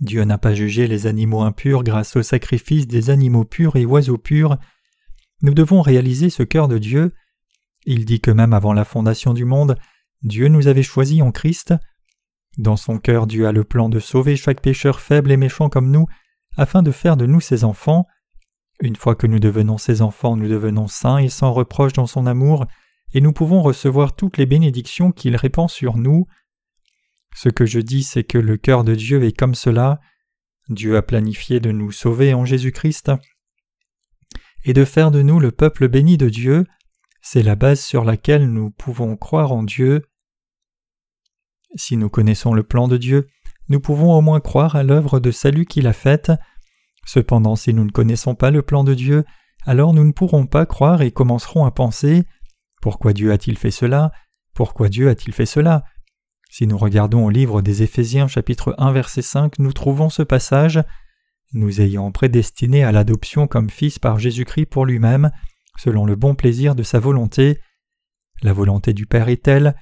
Dieu 0.00 0.24
n'a 0.24 0.38
pas 0.38 0.54
jugé 0.54 0.86
les 0.86 1.06
animaux 1.06 1.42
impurs 1.42 1.82
grâce 1.82 2.16
au 2.16 2.22
sacrifice 2.22 2.86
des 2.86 3.10
animaux 3.10 3.44
purs 3.44 3.76
et 3.76 3.86
oiseaux 3.86 4.18
purs. 4.18 4.58
Nous 5.42 5.54
devons 5.54 5.80
réaliser 5.80 6.30
ce 6.30 6.42
cœur 6.42 6.68
de 6.68 6.78
Dieu, 6.78 7.12
il 7.86 8.04
dit 8.04 8.20
que 8.20 8.30
même 8.30 8.52
avant 8.52 8.72
la 8.72 8.84
fondation 8.84 9.32
du 9.32 9.44
monde, 9.44 9.78
Dieu 10.22 10.48
nous 10.48 10.66
avait 10.66 10.82
choisis 10.82 11.22
en 11.22 11.30
Christ. 11.30 11.74
Dans 12.56 12.76
son 12.76 12.98
cœur, 12.98 13.26
Dieu 13.26 13.46
a 13.46 13.52
le 13.52 13.64
plan 13.64 13.88
de 13.88 14.00
sauver 14.00 14.36
chaque 14.36 14.62
pécheur 14.62 15.00
faible 15.00 15.30
et 15.30 15.36
méchant 15.36 15.68
comme 15.68 15.90
nous, 15.90 16.06
afin 16.56 16.82
de 16.82 16.90
faire 16.90 17.16
de 17.16 17.26
nous 17.26 17.40
ses 17.40 17.64
enfants. 17.64 18.06
Une 18.80 18.96
fois 18.96 19.14
que 19.14 19.26
nous 19.26 19.38
devenons 19.38 19.78
ses 19.78 20.02
enfants, 20.02 20.36
nous 20.36 20.48
devenons 20.48 20.88
saints 20.88 21.18
et 21.18 21.28
sans 21.28 21.52
reproche 21.52 21.92
dans 21.92 22.06
son 22.06 22.26
amour, 22.26 22.66
et 23.12 23.20
nous 23.20 23.32
pouvons 23.32 23.62
recevoir 23.62 24.16
toutes 24.16 24.36
les 24.38 24.46
bénédictions 24.46 25.12
qu'il 25.12 25.36
répand 25.36 25.68
sur 25.68 25.96
nous. 25.96 26.26
Ce 27.34 27.48
que 27.48 27.66
je 27.66 27.80
dis, 27.80 28.02
c'est 28.02 28.24
que 28.24 28.38
le 28.38 28.56
cœur 28.56 28.84
de 28.84 28.94
Dieu 28.94 29.22
est 29.24 29.36
comme 29.36 29.54
cela. 29.54 30.00
Dieu 30.68 30.96
a 30.96 31.02
planifié 31.02 31.60
de 31.60 31.70
nous 31.70 31.92
sauver 31.92 32.34
en 32.34 32.44
Jésus-Christ 32.44 33.12
et 34.64 34.72
de 34.72 34.84
faire 34.84 35.10
de 35.10 35.22
nous 35.22 35.38
le 35.38 35.52
peuple 35.52 35.88
béni 35.88 36.16
de 36.16 36.28
Dieu. 36.28 36.66
C'est 37.22 37.42
la 37.42 37.54
base 37.54 37.80
sur 37.80 38.04
laquelle 38.04 38.50
nous 38.50 38.70
pouvons 38.70 39.16
croire 39.16 39.52
en 39.52 39.62
Dieu. 39.62 40.02
Si 41.74 41.96
nous 41.96 42.08
connaissons 42.08 42.54
le 42.54 42.62
plan 42.62 42.88
de 42.88 42.96
Dieu, 42.96 43.28
nous 43.68 43.80
pouvons 43.80 44.14
au 44.14 44.20
moins 44.20 44.40
croire 44.40 44.76
à 44.76 44.82
l'œuvre 44.82 45.20
de 45.20 45.30
salut 45.30 45.66
qu'il 45.66 45.86
a 45.86 45.92
faite. 45.92 46.32
Cependant, 47.04 47.56
si 47.56 47.74
nous 47.74 47.84
ne 47.84 47.90
connaissons 47.90 48.34
pas 48.34 48.50
le 48.50 48.62
plan 48.62 48.84
de 48.84 48.94
Dieu, 48.94 49.24
alors 49.64 49.92
nous 49.92 50.04
ne 50.04 50.12
pourrons 50.12 50.46
pas 50.46 50.66
croire 50.66 51.02
et 51.02 51.10
commencerons 51.10 51.64
à 51.64 51.72
penser 51.72 52.24
Pourquoi 52.80 53.12
Dieu 53.12 53.32
a-t-il 53.32 53.58
fait 53.58 53.72
cela? 53.72 54.12
Pourquoi 54.54 54.88
Dieu 54.88 55.08
a-t-il 55.08 55.34
fait 55.34 55.46
cela? 55.46 55.84
Si 56.48 56.66
nous 56.66 56.78
regardons 56.78 57.24
au 57.26 57.30
livre 57.30 57.60
des 57.60 57.82
Éphésiens 57.82 58.28
chapitre 58.28 58.74
1 58.78 58.92
verset 58.92 59.22
5, 59.22 59.58
nous 59.58 59.72
trouvons 59.72 60.08
ce 60.08 60.22
passage 60.22 60.82
Nous 61.52 61.80
ayant 61.80 62.12
prédestinés 62.12 62.84
à 62.84 62.92
l'adoption 62.92 63.48
comme 63.48 63.68
fils 63.68 63.98
par 63.98 64.18
Jésus-Christ 64.18 64.66
pour 64.66 64.86
lui-même, 64.86 65.32
selon 65.76 66.06
le 66.06 66.14
bon 66.14 66.34
plaisir 66.34 66.74
de 66.76 66.84
sa 66.84 67.00
volonté. 67.00 67.60
La 68.42 68.52
volonté 68.52 68.92
du 68.92 69.06
Père 69.06 69.28
est 69.28 69.42
telle. 69.42 69.74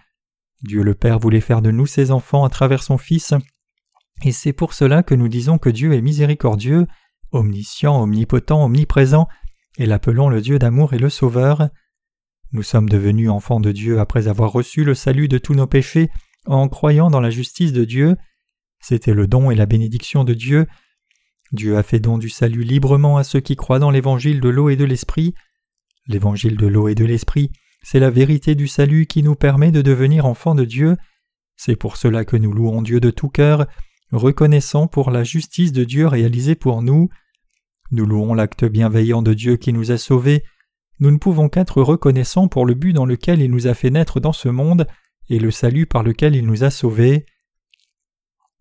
Dieu 0.63 0.83
le 0.83 0.95
Père 0.95 1.19
voulait 1.19 1.41
faire 1.41 1.63
de 1.63 1.71
nous 1.71 1.87
ses 1.87 2.11
enfants 2.11 2.45
à 2.45 2.49
travers 2.49 2.83
son 2.83 2.99
Fils, 2.99 3.35
et 4.23 4.33
c'est 4.33 4.53
pour 4.53 4.75
cela 4.75 5.03
que 5.03 5.15
nous 5.15 5.29
disons 5.29 5.59
que 5.59 5.69
Dieu 5.69 5.93
est 5.93 6.01
miséricordieux, 6.01 6.87
omniscient, 7.33 8.01
omnipotent, 8.01 8.65
omniprésent, 8.65 9.29
et 9.77 9.87
l'appelons 9.87 10.29
le 10.29 10.41
Dieu 10.41 10.59
d'amour 10.59 10.95
et 10.95 10.99
le 10.99 11.11
Sauveur. 11.11 11.69
Nous 12.53 12.63
sommes 12.63 12.89
devenus 12.89 13.31
enfants 13.31 13.61
de 13.61 13.73
Dieu 13.73 13.99
après 13.99 14.29
avoir 14.29 14.53
reçu 14.53 14.85
le 14.85 14.95
salut 14.95 15.29
de 15.29 15.39
tous 15.39 15.55
nos 15.55 15.67
péchés 15.67 16.11
en 16.47 16.69
croyant 16.69 17.11
dans 17.11 17.21
la 17.21 17.31
justice 17.31 17.73
de 17.73 17.85
Dieu. 17.85 18.17
C'était 18.81 19.15
le 19.15 19.27
don 19.27 19.51
et 19.51 19.57
la 19.57 19.67
bénédiction 19.67 20.25
de 20.25 20.35
Dieu. 20.35 20.67
Dieu 21.53 21.77
a 21.77 21.83
fait 21.83 22.01
don 22.01 22.19
du 22.19 22.29
salut 22.29 22.63
librement 22.63 23.17
à 23.17 23.25
ceux 23.25 23.41
qui 23.41 23.57
croient 23.57 23.79
dans 23.79 23.91
l'évangile 23.91 24.41
de 24.41 24.49
l'eau 24.49 24.69
et 24.69 24.77
de 24.77 24.85
l'esprit. 24.85 25.35
L'évangile 26.07 26.57
de 26.57 26.67
l'eau 26.67 26.89
et 26.89 26.95
de 26.95 27.05
l'esprit, 27.05 27.51
c'est 27.85 28.01
la 28.01 28.09
vérité 28.09 28.55
du 28.55 28.67
salut 28.67 29.05
qui 29.05 29.23
nous 29.23 29.35
permet 29.35 29.71
de 29.71 29.83
devenir 29.83 30.25
enfants 30.25 30.55
de 30.55 30.65
Dieu. 30.65 30.97
C'est 31.55 31.77
pour 31.77 31.99
cela 31.99 32.25
que 32.25 32.39
nous 32.39 32.51
louons 32.51 32.81
Dieu 32.81 32.99
de 32.99 33.11
tout 33.11 33.29
cœur, 33.29 33.67
reconnaissant 34.11 34.87
pour 34.87 35.11
la 35.11 35.23
justice 35.23 35.71
de 35.71 35.85
Dieu 35.85 36.07
réalisée 36.07 36.55
pour 36.55 36.81
nous. 36.81 37.11
Nous 37.91 38.07
louons 38.07 38.33
l'acte 38.33 38.65
bienveillant 38.65 39.21
de 39.21 39.35
Dieu 39.35 39.57
qui 39.57 39.75
nous 39.75 39.93
a 39.93 39.99
sauvés. 39.99 40.45
Nous 40.99 41.11
ne 41.11 41.19
pouvons 41.19 41.51
qu'être 41.51 41.83
reconnaissants 41.83 42.49
pour 42.49 42.65
le 42.65 42.73
but 42.73 42.95
dans 42.95 43.05
lequel 43.05 43.43
il 43.43 43.51
nous 43.51 43.67
a 43.67 43.75
fait 43.75 43.91
naître 43.91 44.19
dans 44.19 44.33
ce 44.33 44.49
monde 44.49 44.87
et 45.29 45.39
le 45.39 45.51
salut 45.51 45.85
par 45.85 46.03
lequel 46.03 46.35
il 46.35 46.47
nous 46.47 46.65
a 46.65 46.71
sauvés. 46.71 47.27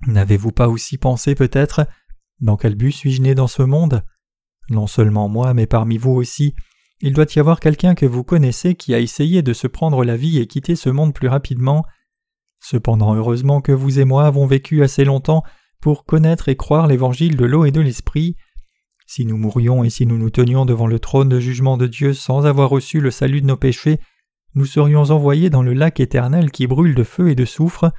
N'avez-vous 0.05 0.51
pas 0.51 0.67
aussi 0.67 0.97
pensé 0.97 1.33
peut-être 1.33 1.87
Dans 2.41 2.57
quel 2.57 2.75
but 2.75 2.91
suis-je 2.91 3.21
né 3.21 3.35
dans 3.35 3.47
ce 3.47 3.63
monde? 3.63 4.03
Non 4.69 4.85
seulement 4.85 5.29
moi, 5.29 5.53
mais 5.53 5.65
parmi 5.65 5.97
vous 5.97 6.11
aussi, 6.11 6.55
il 7.05 7.11
doit 7.11 7.25
y 7.35 7.39
avoir 7.39 7.59
quelqu'un 7.59 7.95
que 7.95 8.05
vous 8.05 8.23
connaissez 8.23 8.75
qui 8.75 8.93
a 8.93 8.99
essayé 8.99 9.41
de 9.41 9.51
se 9.51 9.67
prendre 9.67 10.05
la 10.05 10.15
vie 10.15 10.39
et 10.39 10.47
quitter 10.47 10.77
ce 10.77 10.89
monde 10.89 11.13
plus 11.13 11.27
rapidement. 11.27 11.85
Cependant, 12.61 13.13
heureusement 13.13 13.59
que 13.59 13.73
vous 13.73 13.99
et 13.99 14.05
moi 14.05 14.25
avons 14.25 14.45
vécu 14.45 14.83
assez 14.83 15.03
longtemps 15.03 15.43
pour 15.81 16.05
connaître 16.05 16.47
et 16.47 16.55
croire 16.55 16.87
l'évangile 16.87 17.35
de 17.35 17.43
l'eau 17.43 17.65
et 17.65 17.71
de 17.71 17.81
l'esprit. 17.81 18.37
Si 19.05 19.25
nous 19.25 19.35
mourions 19.35 19.83
et 19.83 19.89
si 19.89 20.05
nous 20.05 20.17
nous 20.17 20.29
tenions 20.29 20.65
devant 20.65 20.87
le 20.87 20.97
trône 20.97 21.27
de 21.27 21.41
jugement 21.41 21.75
de 21.75 21.87
Dieu 21.87 22.13
sans 22.13 22.45
avoir 22.45 22.69
reçu 22.69 23.01
le 23.01 23.11
salut 23.11 23.41
de 23.41 23.47
nos 23.47 23.57
péchés, 23.57 23.99
nous 24.55 24.65
serions 24.65 25.03
envoyés 25.11 25.49
dans 25.49 25.61
le 25.61 25.73
lac 25.73 25.99
éternel 25.99 26.51
qui 26.51 26.67
brûle 26.67 26.95
de 26.95 27.03
feu 27.03 27.27
et 27.27 27.35
de 27.35 27.43
soufre. 27.43 27.91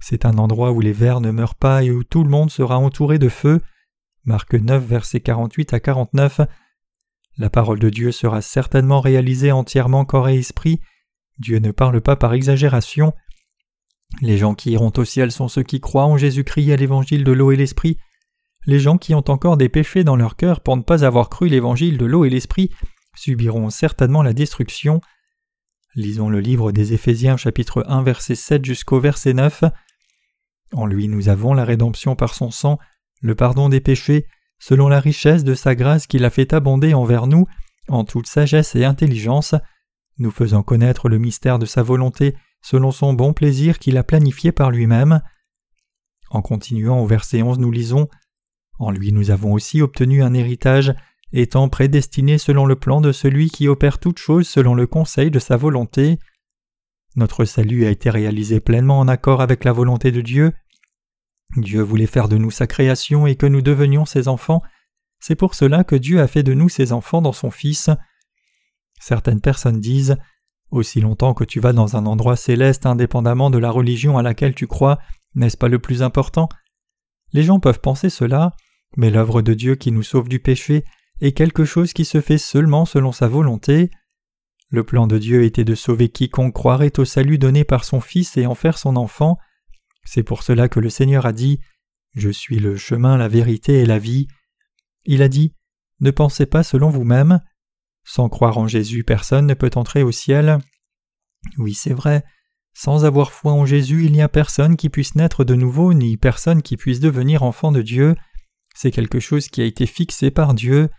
C'est 0.00 0.26
un 0.26 0.38
endroit 0.38 0.72
où 0.72 0.80
les 0.80 0.92
vers 0.92 1.20
ne 1.20 1.30
meurent 1.30 1.54
pas 1.54 1.84
et 1.84 1.92
où 1.92 2.02
tout 2.02 2.24
le 2.24 2.30
monde 2.30 2.50
sera 2.50 2.78
entouré 2.78 3.20
de 3.20 3.28
feu. 3.28 3.60
Marc 4.24 4.54
9, 4.54 4.84
versets 4.84 5.20
48 5.20 5.72
à 5.72 5.78
49. 5.78 6.40
La 7.36 7.50
parole 7.50 7.80
de 7.80 7.90
Dieu 7.90 8.12
sera 8.12 8.40
certainement 8.42 9.00
réalisée 9.00 9.50
entièrement 9.50 10.04
corps 10.04 10.28
et 10.28 10.38
esprit. 10.38 10.80
Dieu 11.38 11.58
ne 11.58 11.72
parle 11.72 12.00
pas 12.00 12.16
par 12.16 12.32
exagération. 12.32 13.12
Les 14.20 14.38
gens 14.38 14.54
qui 14.54 14.70
iront 14.70 14.92
au 14.96 15.04
ciel 15.04 15.32
sont 15.32 15.48
ceux 15.48 15.64
qui 15.64 15.80
croient 15.80 16.04
en 16.04 16.16
Jésus-Christ 16.16 16.68
et 16.68 16.72
à 16.74 16.76
l'évangile 16.76 17.24
de 17.24 17.32
l'eau 17.32 17.50
et 17.50 17.56
l'esprit. 17.56 17.98
Les 18.66 18.78
gens 18.78 18.98
qui 18.98 19.14
ont 19.14 19.28
encore 19.28 19.56
des 19.56 19.68
péchés 19.68 20.04
dans 20.04 20.16
leur 20.16 20.36
cœur 20.36 20.60
pour 20.60 20.76
ne 20.76 20.82
pas 20.82 21.04
avoir 21.04 21.28
cru 21.28 21.48
l'évangile 21.48 21.98
de 21.98 22.06
l'eau 22.06 22.24
et 22.24 22.30
l'esprit 22.30 22.70
subiront 23.16 23.68
certainement 23.70 24.22
la 24.22 24.32
destruction. 24.32 25.00
Lisons 25.96 26.28
le 26.28 26.40
livre 26.40 26.72
des 26.72 26.92
Éphésiens 26.92 27.36
chapitre 27.36 27.84
1 27.88 28.02
verset 28.02 28.36
7 28.36 28.64
jusqu'au 28.64 29.00
verset 29.00 29.34
9. 29.34 29.64
En 30.72 30.86
lui 30.86 31.08
nous 31.08 31.28
avons 31.28 31.52
la 31.52 31.64
rédemption 31.64 32.16
par 32.16 32.34
son 32.34 32.50
sang, 32.50 32.78
le 33.20 33.34
pardon 33.34 33.68
des 33.68 33.80
péchés, 33.80 34.26
selon 34.58 34.88
la 34.88 35.00
richesse 35.00 35.44
de 35.44 35.54
sa 35.54 35.74
grâce 35.74 36.06
qu'il 36.06 36.24
a 36.24 36.30
fait 36.30 36.52
abonder 36.52 36.94
envers 36.94 37.26
nous 37.26 37.46
en 37.88 38.04
toute 38.04 38.26
sagesse 38.26 38.74
et 38.74 38.84
intelligence, 38.84 39.54
nous 40.18 40.30
faisant 40.30 40.62
connaître 40.62 41.08
le 41.08 41.18
mystère 41.18 41.58
de 41.58 41.66
sa 41.66 41.82
volonté 41.82 42.34
selon 42.62 42.92
son 42.92 43.12
bon 43.12 43.32
plaisir 43.32 43.78
qu'il 43.78 43.98
a 43.98 44.04
planifié 44.04 44.52
par 44.52 44.70
lui-même. 44.70 45.20
En 46.30 46.40
continuant 46.40 47.00
au 47.00 47.06
verset 47.06 47.42
11, 47.42 47.58
nous 47.58 47.70
lisons 47.70 48.08
En 48.78 48.90
lui 48.90 49.12
nous 49.12 49.30
avons 49.30 49.52
aussi 49.52 49.82
obtenu 49.82 50.22
un 50.22 50.34
héritage, 50.34 50.94
étant 51.32 51.68
prédestinés 51.68 52.38
selon 52.38 52.64
le 52.64 52.76
plan 52.76 53.00
de 53.00 53.12
celui 53.12 53.50
qui 53.50 53.68
opère 53.68 53.98
toutes 53.98 54.18
choses 54.18 54.48
selon 54.48 54.74
le 54.74 54.86
conseil 54.86 55.30
de 55.30 55.38
sa 55.38 55.56
volonté. 55.56 56.18
Notre 57.16 57.44
salut 57.44 57.84
a 57.86 57.90
été 57.90 58.08
réalisé 58.08 58.60
pleinement 58.60 58.98
en 58.98 59.08
accord 59.08 59.40
avec 59.40 59.64
la 59.64 59.72
volonté 59.72 60.10
de 60.10 60.20
Dieu, 60.20 60.52
Dieu 61.56 61.82
voulait 61.82 62.06
faire 62.06 62.28
de 62.28 62.36
nous 62.36 62.50
sa 62.50 62.66
création 62.66 63.26
et 63.26 63.36
que 63.36 63.46
nous 63.46 63.62
devenions 63.62 64.04
ses 64.04 64.28
enfants. 64.28 64.62
C'est 65.20 65.36
pour 65.36 65.54
cela 65.54 65.84
que 65.84 65.96
Dieu 65.96 66.20
a 66.20 66.26
fait 66.26 66.42
de 66.42 66.54
nous 66.54 66.68
ses 66.68 66.92
enfants 66.92 67.22
dans 67.22 67.32
son 67.32 67.50
Fils. 67.50 67.90
Certaines 69.00 69.40
personnes 69.40 69.80
disent 69.80 70.16
Aussi 70.70 71.00
longtemps 71.00 71.34
que 71.34 71.44
tu 71.44 71.60
vas 71.60 71.72
dans 71.72 71.96
un 71.96 72.06
endroit 72.06 72.36
céleste 72.36 72.86
indépendamment 72.86 73.50
de 73.50 73.58
la 73.58 73.70
religion 73.70 74.18
à 74.18 74.22
laquelle 74.22 74.54
tu 74.54 74.66
crois, 74.66 74.98
n'est-ce 75.34 75.56
pas 75.56 75.68
le 75.68 75.78
plus 75.78 76.02
important? 76.02 76.48
Les 77.32 77.42
gens 77.42 77.60
peuvent 77.60 77.80
penser 77.80 78.10
cela, 78.10 78.52
mais 78.96 79.10
l'œuvre 79.10 79.42
de 79.42 79.54
Dieu 79.54 79.74
qui 79.74 79.92
nous 79.92 80.02
sauve 80.02 80.28
du 80.28 80.40
péché 80.40 80.84
est 81.20 81.32
quelque 81.32 81.64
chose 81.64 81.92
qui 81.92 82.04
se 82.04 82.20
fait 82.20 82.38
seulement 82.38 82.84
selon 82.84 83.12
sa 83.12 83.28
volonté. 83.28 83.90
Le 84.68 84.84
plan 84.84 85.06
de 85.06 85.18
Dieu 85.18 85.44
était 85.44 85.64
de 85.64 85.74
sauver 85.74 86.08
quiconque 86.08 86.54
croirait 86.54 86.98
au 86.98 87.04
salut 87.04 87.38
donné 87.38 87.64
par 87.64 87.84
son 87.84 88.00
Fils 88.00 88.36
et 88.36 88.46
en 88.46 88.54
faire 88.54 88.78
son 88.78 88.96
enfant. 88.96 89.38
C'est 90.04 90.22
pour 90.22 90.42
cela 90.42 90.68
que 90.68 90.80
le 90.80 90.90
Seigneur 90.90 91.26
a 91.26 91.32
dit 91.32 91.60
Je 92.14 92.30
suis 92.30 92.58
le 92.58 92.76
chemin, 92.76 93.16
la 93.16 93.28
vérité 93.28 93.80
et 93.80 93.86
la 93.86 93.98
vie. 93.98 94.28
Il 95.04 95.22
a 95.22 95.28
dit 95.28 95.54
Ne 96.00 96.10
pensez 96.10 96.46
pas 96.46 96.62
selon 96.62 96.90
vous-même. 96.90 97.40
Sans 98.04 98.28
croire 98.28 98.58
en 98.58 98.68
Jésus, 98.68 99.04
personne 99.04 99.46
ne 99.46 99.54
peut 99.54 99.70
entrer 99.74 100.02
au 100.02 100.12
ciel. 100.12 100.58
Oui, 101.58 101.74
c'est 101.74 101.94
vrai. 101.94 102.24
Sans 102.74 103.04
avoir 103.04 103.32
foi 103.32 103.52
en 103.52 103.66
Jésus, 103.66 104.04
il 104.04 104.12
n'y 104.12 104.22
a 104.22 104.28
personne 104.28 104.76
qui 104.76 104.90
puisse 104.90 105.14
naître 105.14 105.44
de 105.44 105.54
nouveau, 105.54 105.94
ni 105.94 106.16
personne 106.16 106.60
qui 106.60 106.76
puisse 106.76 107.00
devenir 107.00 107.42
enfant 107.42 107.72
de 107.72 107.82
Dieu. 107.82 108.16
C'est 108.74 108.90
quelque 108.90 109.20
chose 109.20 109.48
qui 109.48 109.62
a 109.62 109.64
été 109.64 109.86
fixé 109.86 110.30
par 110.30 110.54
Dieu. 110.54 110.90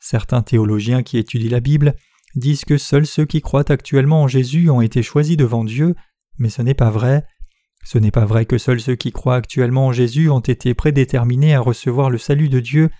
Certains 0.00 0.42
théologiens 0.42 1.02
qui 1.02 1.18
étudient 1.18 1.50
la 1.50 1.60
Bible 1.60 1.94
disent 2.34 2.64
que 2.64 2.78
seuls 2.78 3.06
ceux 3.06 3.26
qui 3.26 3.42
croient 3.42 3.70
actuellement 3.70 4.22
en 4.22 4.28
Jésus 4.28 4.70
ont 4.70 4.80
été 4.80 5.02
choisis 5.02 5.36
devant 5.36 5.64
Dieu, 5.64 5.94
mais 6.38 6.48
ce 6.48 6.62
n'est 6.62 6.74
pas 6.74 6.90
vrai. 6.90 7.24
Ce 7.84 7.98
n'est 7.98 8.10
pas 8.10 8.26
vrai 8.26 8.44
que 8.44 8.58
seuls 8.58 8.80
ceux 8.80 8.96
qui 8.96 9.12
croient 9.12 9.36
actuellement 9.36 9.86
en 9.86 9.92
Jésus 9.92 10.28
ont 10.28 10.40
été 10.40 10.74
prédéterminés 10.74 11.54
à 11.54 11.60
recevoir 11.60 12.10
le 12.10 12.18
salut 12.18 12.48
de 12.48 12.60
Dieu. 12.60 12.90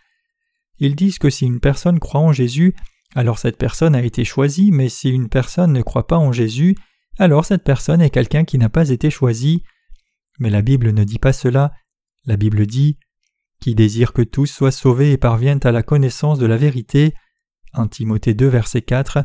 Ils 0.78 0.96
disent 0.96 1.18
que 1.18 1.30
si 1.30 1.44
une 1.44 1.60
personne 1.60 1.98
croit 1.98 2.20
en 2.20 2.32
Jésus, 2.32 2.74
alors 3.14 3.38
cette 3.38 3.58
personne 3.58 3.94
a 3.94 4.02
été 4.02 4.24
choisie, 4.24 4.70
mais 4.70 4.88
si 4.88 5.10
une 5.10 5.28
personne 5.28 5.72
ne 5.72 5.82
croit 5.82 6.06
pas 6.06 6.18
en 6.18 6.32
Jésus, 6.32 6.76
alors 7.18 7.44
cette 7.44 7.64
personne 7.64 8.00
est 8.00 8.10
quelqu'un 8.10 8.44
qui 8.44 8.58
n'a 8.58 8.68
pas 8.68 8.90
été 8.90 9.10
choisi. 9.10 9.62
Mais 10.38 10.50
la 10.50 10.62
Bible 10.62 10.92
ne 10.92 11.04
dit 11.04 11.18
pas 11.18 11.32
cela. 11.32 11.72
La 12.24 12.36
Bible 12.36 12.66
dit 12.66 12.98
Qui 13.60 13.74
désire 13.74 14.12
que 14.12 14.22
tous 14.22 14.46
soient 14.46 14.70
sauvés 14.70 15.12
et 15.12 15.18
parviennent 15.18 15.60
à 15.64 15.72
la 15.72 15.82
connaissance 15.82 16.38
de 16.38 16.46
la 16.46 16.56
vérité. 16.56 17.14
1 17.74 17.88
Timothée 17.88 18.34
2, 18.34 18.46
verset 18.46 18.82
4, 18.82 19.18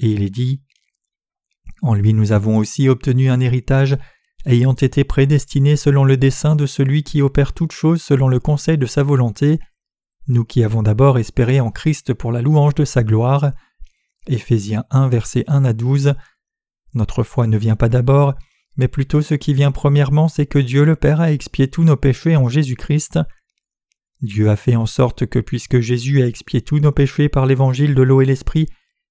et 0.00 0.10
il 0.10 0.22
est 0.22 0.30
dit 0.30 0.62
En 1.82 1.94
lui 1.94 2.12
nous 2.12 2.32
avons 2.32 2.58
aussi 2.58 2.88
obtenu 2.88 3.30
un 3.30 3.40
héritage, 3.40 3.96
ayant 4.46 4.74
été 4.74 5.04
prédestinés 5.04 5.76
selon 5.76 6.04
le 6.04 6.16
dessein 6.16 6.56
de 6.56 6.66
celui 6.66 7.02
qui 7.02 7.20
opère 7.20 7.52
toutes 7.52 7.72
choses 7.72 8.00
selon 8.00 8.28
le 8.28 8.40
conseil 8.40 8.78
de 8.78 8.86
sa 8.86 9.02
volonté, 9.02 9.58
nous 10.28 10.44
qui 10.44 10.64
avons 10.64 10.82
d'abord 10.82 11.18
espéré 11.18 11.60
en 11.60 11.70
Christ 11.70 12.14
pour 12.14 12.32
la 12.32 12.42
louange 12.42 12.74
de 12.74 12.84
sa 12.84 13.04
gloire. 13.04 13.52
Éphésiens 14.26 14.84
1, 14.90 15.08
verset 15.08 15.44
1 15.46 15.64
à 15.64 15.72
12. 15.72 16.14
Notre 16.94 17.22
foi 17.22 17.46
ne 17.46 17.58
vient 17.58 17.76
pas 17.76 17.88
d'abord, 17.88 18.34
mais 18.76 18.88
plutôt 18.88 19.22
ce 19.22 19.34
qui 19.34 19.54
vient 19.54 19.72
premièrement, 19.72 20.28
c'est 20.28 20.46
que 20.46 20.58
Dieu 20.58 20.84
le 20.84 20.96
Père 20.96 21.20
a 21.20 21.32
expié 21.32 21.68
tous 21.68 21.84
nos 21.84 21.96
péchés 21.96 22.36
en 22.36 22.48
Jésus-Christ. 22.48 23.20
Dieu 24.22 24.48
a 24.50 24.56
fait 24.56 24.76
en 24.76 24.86
sorte 24.86 25.26
que 25.26 25.38
puisque 25.38 25.80
Jésus 25.80 26.22
a 26.22 26.26
expié 26.26 26.60
tous 26.60 26.80
nos 26.80 26.92
péchés 26.92 27.28
par 27.28 27.46
l'évangile 27.46 27.94
de 27.94 28.02
l'eau 28.02 28.22
et 28.22 28.26
l'esprit, 28.26 28.66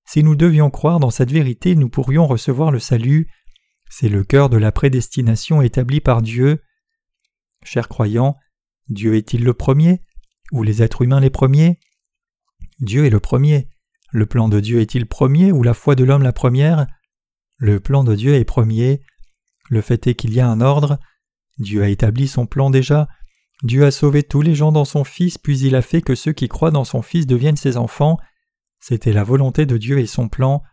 si 0.06 0.24
nous 0.24 0.36
devions 0.36 0.70
croire 0.70 1.00
dans 1.00 1.10
cette 1.10 1.32
vérité, 1.32 1.76
nous 1.76 1.90
pourrions 1.90 2.28
recevoir 2.28 2.72
le 2.72 2.80
salut. 2.80 3.28
C'est 3.98 4.10
le 4.10 4.26
cœur 4.26 4.50
de 4.50 4.58
la 4.58 4.74
prédestination 4.74 5.62
établie 5.62 6.02
par 6.02 6.22
Dieu. 6.22 6.62
Chers 7.64 7.88
croyants, 7.88 8.36
Dieu 8.90 9.16
est-il 9.16 9.46
le 9.46 9.54
premier 9.54 10.02
ou 10.52 10.64
les 10.64 10.84
êtres 10.84 11.04
humains 11.04 11.22
les 11.22 11.30
premiers? 11.30 11.80
Dieu 12.82 13.06
est 13.06 13.10
le 13.10 13.22
premier. 13.22 13.70
Le 14.12 14.26
plan 14.26 14.50
de 14.50 14.60
Dieu 14.60 14.82
est-il 14.82 15.06
premier 15.06 15.54
ou 15.54 15.64
la 15.64 15.74
foi 15.74 15.96
de 15.96 16.04
l'homme 16.04 16.24
la 16.24 16.34
première? 16.34 16.88
Le 17.56 17.80
plan 17.80 18.04
de 18.04 18.16
Dieu 18.16 18.34
est 18.34 18.44
premier. 18.44 19.02
Le 19.70 19.80
fait 19.80 20.08
est 20.08 20.16
qu'il 20.16 20.34
y 20.34 20.42
a 20.42 20.50
un 20.50 20.60
ordre. 20.60 21.00
Dieu 21.58 21.82
a 21.82 21.88
établi 21.88 22.28
son 22.28 22.48
plan 22.48 22.70
déjà. 22.70 23.08
Dieu 23.64 23.86
a 23.86 23.92
sauvé 23.92 24.24
tous 24.24 24.42
les 24.42 24.56
gens 24.56 24.74
dans 24.74 24.84
son 24.84 25.06
Fils, 25.06 25.38
puis 25.38 25.60
il 25.60 25.74
a 25.74 25.82
fait 25.82 26.02
que 26.02 26.16
ceux 26.16 26.34
qui 26.34 26.50
croient 26.50 26.70
dans 26.70 26.84
son 26.84 27.02
Fils 27.02 27.28
deviennent 27.28 27.56
ses 27.56 27.78
enfants. 27.78 28.18
C'était 28.82 29.14
la 29.14 29.24
volonté 29.24 29.66
de 29.66 29.78
Dieu 29.78 30.00
et 30.00 30.06
son 30.06 30.28
plan. 30.28 30.64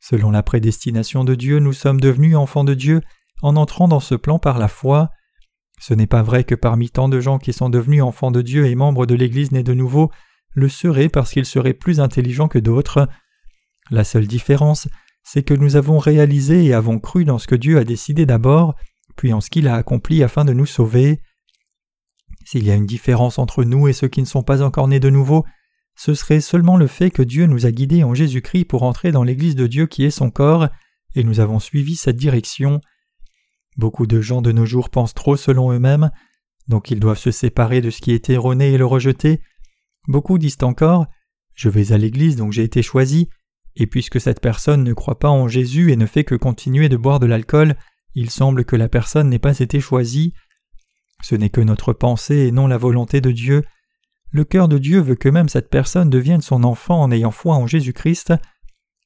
Selon 0.00 0.30
la 0.30 0.42
prédestination 0.42 1.24
de 1.24 1.34
Dieu, 1.34 1.58
nous 1.58 1.72
sommes 1.72 2.00
devenus 2.00 2.36
enfants 2.36 2.64
de 2.64 2.74
Dieu 2.74 3.00
en 3.42 3.56
entrant 3.56 3.88
dans 3.88 4.00
ce 4.00 4.14
plan 4.14 4.38
par 4.38 4.58
la 4.58 4.68
foi. 4.68 5.10
Ce 5.80 5.94
n'est 5.94 6.06
pas 6.06 6.22
vrai 6.22 6.44
que 6.44 6.54
parmi 6.54 6.90
tant 6.90 7.08
de 7.08 7.20
gens 7.20 7.38
qui 7.38 7.52
sont 7.52 7.68
devenus 7.68 8.02
enfants 8.02 8.30
de 8.30 8.42
Dieu 8.42 8.66
et 8.66 8.74
membres 8.74 9.06
de 9.06 9.14
l'Église 9.14 9.52
nés 9.52 9.62
de 9.62 9.74
nouveau, 9.74 10.10
le 10.54 10.68
seraient 10.68 11.08
parce 11.08 11.32
qu'ils 11.32 11.46
seraient 11.46 11.74
plus 11.74 12.00
intelligents 12.00 12.48
que 12.48 12.58
d'autres. 12.58 13.08
La 13.90 14.04
seule 14.04 14.26
différence, 14.26 14.88
c'est 15.22 15.42
que 15.42 15.54
nous 15.54 15.76
avons 15.76 15.98
réalisé 15.98 16.64
et 16.64 16.72
avons 16.72 16.98
cru 16.98 17.24
dans 17.24 17.38
ce 17.38 17.46
que 17.46 17.54
Dieu 17.54 17.78
a 17.78 17.84
décidé 17.84 18.26
d'abord, 18.26 18.74
puis 19.16 19.32
en 19.32 19.40
ce 19.40 19.50
qu'il 19.50 19.68
a 19.68 19.74
accompli 19.74 20.22
afin 20.22 20.44
de 20.44 20.52
nous 20.52 20.66
sauver. 20.66 21.20
S'il 22.44 22.64
y 22.64 22.70
a 22.70 22.74
une 22.74 22.86
différence 22.86 23.38
entre 23.38 23.64
nous 23.64 23.88
et 23.88 23.92
ceux 23.92 24.08
qui 24.08 24.20
ne 24.20 24.26
sont 24.26 24.42
pas 24.42 24.62
encore 24.62 24.88
nés 24.88 25.00
de 25.00 25.10
nouveau, 25.10 25.44
ce 25.96 26.14
serait 26.14 26.40
seulement 26.40 26.76
le 26.76 26.86
fait 26.86 27.10
que 27.10 27.22
Dieu 27.22 27.46
nous 27.46 27.66
a 27.66 27.72
guidés 27.72 28.04
en 28.04 28.14
Jésus-Christ 28.14 28.66
pour 28.66 28.82
entrer 28.82 29.12
dans 29.12 29.24
l'Église 29.24 29.56
de 29.56 29.66
Dieu 29.66 29.86
qui 29.86 30.04
est 30.04 30.10
son 30.10 30.30
corps, 30.30 30.68
et 31.14 31.24
nous 31.24 31.40
avons 31.40 31.58
suivi 31.58 31.96
cette 31.96 32.16
direction. 32.16 32.80
Beaucoup 33.76 34.06
de 34.06 34.20
gens 34.20 34.42
de 34.42 34.52
nos 34.52 34.66
jours 34.66 34.90
pensent 34.90 35.14
trop 35.14 35.36
selon 35.36 35.72
eux-mêmes, 35.72 36.10
donc 36.68 36.90
ils 36.90 37.00
doivent 37.00 37.18
se 37.18 37.30
séparer 37.30 37.80
de 37.80 37.90
ce 37.90 38.00
qui 38.00 38.12
est 38.12 38.28
erroné 38.28 38.72
et 38.72 38.78
le 38.78 38.86
rejeter. 38.86 39.40
Beaucoup 40.06 40.38
disent 40.38 40.58
encore 40.62 41.06
Je 41.54 41.70
vais 41.70 41.92
à 41.92 41.98
l'église 41.98 42.36
donc 42.36 42.52
j'ai 42.52 42.64
été 42.64 42.82
choisi, 42.82 43.30
et 43.74 43.86
puisque 43.86 44.20
cette 44.20 44.40
personne 44.40 44.84
ne 44.84 44.92
croit 44.92 45.18
pas 45.18 45.30
en 45.30 45.48
Jésus 45.48 45.92
et 45.92 45.96
ne 45.96 46.06
fait 46.06 46.24
que 46.24 46.34
continuer 46.34 46.90
de 46.90 46.96
boire 46.96 47.20
de 47.20 47.26
l'alcool, 47.26 47.74
il 48.14 48.30
semble 48.30 48.64
que 48.64 48.76
la 48.76 48.88
personne 48.88 49.30
n'ait 49.30 49.38
pas 49.38 49.58
été 49.58 49.80
choisie. 49.80 50.34
Ce 51.22 51.34
n'est 51.34 51.50
que 51.50 51.60
notre 51.62 51.94
pensée 51.94 52.46
et 52.46 52.52
non 52.52 52.66
la 52.66 52.78
volonté 52.78 53.20
de 53.20 53.30
Dieu. 53.30 53.62
Le 54.30 54.44
cœur 54.44 54.68
de 54.68 54.78
Dieu 54.78 55.00
veut 55.00 55.14
que 55.14 55.28
même 55.28 55.48
cette 55.48 55.70
personne 55.70 56.10
devienne 56.10 56.40
son 56.40 56.64
enfant 56.64 57.02
en 57.02 57.10
ayant 57.10 57.30
foi 57.30 57.54
en 57.54 57.66
Jésus-Christ. 57.66 58.32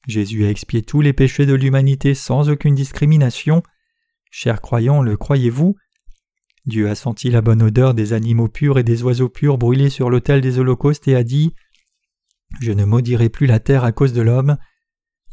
Jésus 0.07 0.45
a 0.45 0.49
expié 0.49 0.81
tous 0.81 1.01
les 1.01 1.13
péchés 1.13 1.45
de 1.45 1.53
l'humanité 1.53 2.15
sans 2.15 2.49
aucune 2.49 2.75
discrimination. 2.75 3.61
Chers 4.31 4.61
croyants, 4.61 5.01
le 5.01 5.17
croyez-vous? 5.17 5.75
Dieu 6.65 6.89
a 6.89 6.95
senti 6.95 7.29
la 7.29 7.41
bonne 7.41 7.61
odeur 7.61 7.93
des 7.93 8.13
animaux 8.13 8.47
purs 8.47 8.77
et 8.77 8.83
des 8.83 9.03
oiseaux 9.03 9.29
purs 9.29 9.57
brûlés 9.57 9.89
sur 9.89 10.09
l'autel 10.09 10.41
des 10.41 10.59
holocaustes 10.59 11.07
et 11.07 11.15
a 11.15 11.23
dit 11.23 11.53
Je 12.59 12.71
ne 12.71 12.85
maudirai 12.85 13.29
plus 13.29 13.47
la 13.47 13.59
terre 13.59 13.83
à 13.83 13.91
cause 13.91 14.13
de 14.13 14.21
l'homme. 14.21 14.57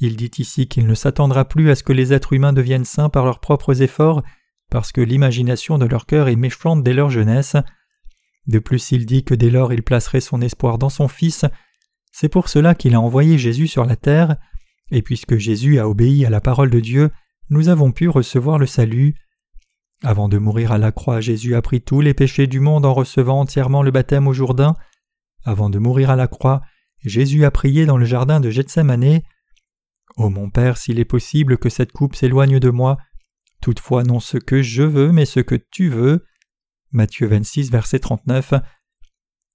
Il 0.01 0.17
dit 0.17 0.31
ici 0.39 0.69
qu'il 0.69 0.87
ne 0.87 0.95
s'attendra 0.95 1.45
plus 1.45 1.71
à 1.71 1.75
ce 1.75 1.83
que 1.83 1.93
les 1.93 2.13
êtres 2.13 2.33
humains 2.33 2.53
deviennent 2.53 2.85
saints 2.85 3.09
par 3.09 3.25
leurs 3.25 3.41
propres 3.41 3.83
efforts, 3.83 4.23
parce 4.71 4.93
que 4.93 5.01
l'imagination 5.01 5.77
de 5.79 5.87
leur 5.87 6.07
cœur 6.07 6.29
est 6.29 6.37
méchante 6.37 6.83
dès 6.83 6.95
leur 6.95 7.11
jeunesse. 7.11 7.57
De 8.49 8.59
plus, 8.59 8.91
il 8.93 9.07
dit 9.07 9.23
que 9.23 9.35
dès 9.35 9.51
lors 9.51 9.73
il 9.73 9.83
placerait 9.83 10.21
son 10.21 10.41
espoir 10.41 10.79
dans 10.79 10.89
son 10.89 11.07
Fils. 11.07 11.45
C'est 12.11 12.31
pour 12.31 12.49
cela 12.49 12.75
qu'il 12.75 12.95
a 12.95 13.01
envoyé 13.01 13.39
Jésus 13.39 13.69
sur 13.69 13.85
la 13.85 13.95
terre, 13.95 14.37
et 14.91 15.03
puisque 15.03 15.37
Jésus 15.37 15.79
a 15.79 15.89
obéi 15.89 16.25
à 16.25 16.31
la 16.31 16.41
parole 16.41 16.71
de 16.71 16.81
Dieu, 16.81 17.11
nous 17.51 17.69
avons 17.69 17.93
pu 17.93 18.09
recevoir 18.09 18.59
le 18.59 18.67
salut. 18.67 19.15
Avant 20.03 20.29
de 20.29 20.39
mourir 20.39 20.73
à 20.73 20.79
la 20.79 20.93
croix, 20.93 21.21
Jésus 21.21 21.55
a 21.55 21.63
pris 21.63 21.83
tous 21.83 22.01
les 22.01 22.15
péchés 22.15 22.47
du 22.47 22.61
monde 22.61 22.87
en 22.87 22.95
recevant 22.95 23.41
entièrement 23.41 23.83
le 23.83 23.91
baptême 23.91 24.27
au 24.27 24.33
Jourdain. 24.33 24.75
Avant 25.45 25.69
de 25.69 25.79
mourir 25.79 26.11
à 26.11 26.17
la 26.17 26.27
croix, 26.27 26.63
Jésus 27.05 27.45
a 27.45 27.51
prié 27.51 27.85
dans 27.85 27.99
le 27.99 28.07
jardin 28.07 28.41
de 28.41 28.51
Gethsemane. 28.51 29.21
Ô 30.17 30.31
mon 30.31 30.51
Père, 30.51 30.79
s'il 30.79 30.99
est 30.99 31.05
possible 31.05 31.59
que 31.59 31.69
cette 31.69 31.93
coupe 31.93 32.17
s'éloigne 32.17 32.59
de 32.59 32.71
moi, 32.71 32.97
toutefois 33.61 34.05
non 34.05 34.21
ce 34.21 34.39
que 34.39 34.63
je 34.63 34.83
veux, 34.83 35.13
mais 35.13 35.27
ce 35.27 35.41
que 35.41 35.57
tu 35.71 35.91
veux. 35.91 36.25
Matthieu 36.93 37.27
26, 37.27 37.71
verset 37.71 37.99
39. 37.99 38.55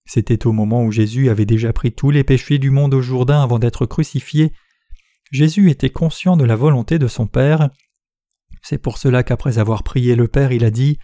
C'était 0.05 0.45
au 0.45 0.51
moment 0.51 0.83
où 0.83 0.91
Jésus 0.91 1.29
avait 1.29 1.45
déjà 1.45 1.73
pris 1.73 1.93
tous 1.93 2.11
les 2.11 2.23
péchés 2.23 2.59
du 2.59 2.69
monde 2.69 2.93
au 2.93 3.01
Jourdain 3.01 3.41
avant 3.41 3.59
d'être 3.59 3.85
crucifié. 3.85 4.51
Jésus 5.31 5.69
était 5.69 5.89
conscient 5.89 6.37
de 6.37 6.43
la 6.43 6.55
volonté 6.55 6.99
de 6.99 7.07
son 7.07 7.25
Père. 7.25 7.69
C'est 8.61 8.77
pour 8.77 8.97
cela 8.97 9.23
qu'après 9.23 9.57
avoir 9.57 9.83
prié 9.83 10.15
le 10.15 10.27
Père, 10.27 10.51
il 10.51 10.63
a 10.63 10.71
dit 10.71 10.99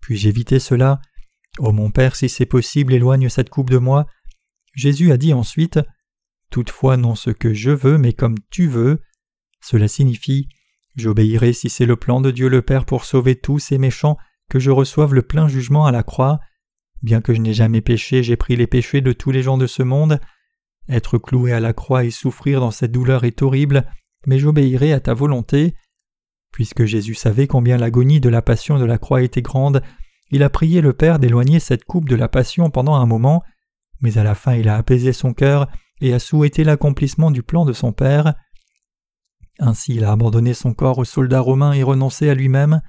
Puis-je 0.00 0.28
éviter 0.28 0.58
cela? 0.58 1.00
Ô 1.58 1.72
mon 1.72 1.90
Père, 1.90 2.14
si 2.14 2.28
c'est 2.28 2.46
possible, 2.46 2.92
éloigne 2.92 3.28
cette 3.28 3.50
coupe 3.50 3.70
de 3.70 3.78
moi. 3.78 4.06
Jésus 4.74 5.10
a 5.10 5.16
dit 5.16 5.32
ensuite 5.32 5.80
Toutefois, 6.50 6.96
non 6.96 7.14
ce 7.14 7.30
que 7.30 7.54
je 7.54 7.70
veux, 7.70 7.98
mais 7.98 8.12
comme 8.12 8.36
tu 8.50 8.68
veux. 8.68 9.00
Cela 9.60 9.88
signifie 9.88 10.48
J'obéirai 10.94 11.54
si 11.54 11.70
c'est 11.70 11.86
le 11.86 11.96
plan 11.96 12.20
de 12.20 12.30
Dieu 12.30 12.48
le 12.48 12.60
Père 12.60 12.84
pour 12.84 13.06
sauver 13.06 13.34
tous 13.34 13.58
ces 13.58 13.78
méchants, 13.78 14.18
que 14.52 14.58
je 14.58 14.70
reçoive 14.70 15.14
le 15.14 15.22
plein 15.22 15.48
jugement 15.48 15.86
à 15.86 15.92
la 15.92 16.02
croix. 16.02 16.38
Bien 17.02 17.22
que 17.22 17.32
je 17.32 17.40
n'ai 17.40 17.54
jamais 17.54 17.80
péché, 17.80 18.22
j'ai 18.22 18.36
pris 18.36 18.54
les 18.54 18.66
péchés 18.66 19.00
de 19.00 19.14
tous 19.14 19.30
les 19.30 19.42
gens 19.42 19.56
de 19.56 19.66
ce 19.66 19.82
monde. 19.82 20.20
Être 20.90 21.16
cloué 21.16 21.54
à 21.54 21.60
la 21.60 21.72
croix 21.72 22.04
et 22.04 22.10
souffrir 22.10 22.60
dans 22.60 22.70
cette 22.70 22.92
douleur 22.92 23.24
est 23.24 23.40
horrible, 23.40 23.86
mais 24.26 24.38
j'obéirai 24.38 24.92
à 24.92 25.00
ta 25.00 25.14
volonté. 25.14 25.74
Puisque 26.52 26.84
Jésus 26.84 27.14
savait 27.14 27.46
combien 27.46 27.78
l'agonie 27.78 28.20
de 28.20 28.28
la 28.28 28.42
passion 28.42 28.78
de 28.78 28.84
la 28.84 28.98
croix 28.98 29.22
était 29.22 29.40
grande, 29.40 29.82
il 30.30 30.42
a 30.42 30.50
prié 30.50 30.82
le 30.82 30.92
Père 30.92 31.18
d'éloigner 31.18 31.58
cette 31.58 31.84
coupe 31.84 32.10
de 32.10 32.16
la 32.16 32.28
passion 32.28 32.68
pendant 32.68 32.96
un 32.96 33.06
moment, 33.06 33.42
mais 34.02 34.18
à 34.18 34.22
la 34.22 34.34
fin 34.34 34.52
il 34.52 34.68
a 34.68 34.76
apaisé 34.76 35.14
son 35.14 35.32
cœur 35.32 35.66
et 36.02 36.12
a 36.12 36.18
souhaité 36.18 36.62
l'accomplissement 36.62 37.30
du 37.30 37.42
plan 37.42 37.64
de 37.64 37.72
son 37.72 37.94
Père. 37.94 38.34
Ainsi 39.60 39.94
il 39.94 40.04
a 40.04 40.12
abandonné 40.12 40.52
son 40.52 40.74
corps 40.74 40.98
aux 40.98 41.06
soldats 41.06 41.40
romains 41.40 41.72
et 41.72 41.82
renoncé 41.82 42.28
à 42.28 42.34
lui-même. 42.34 42.82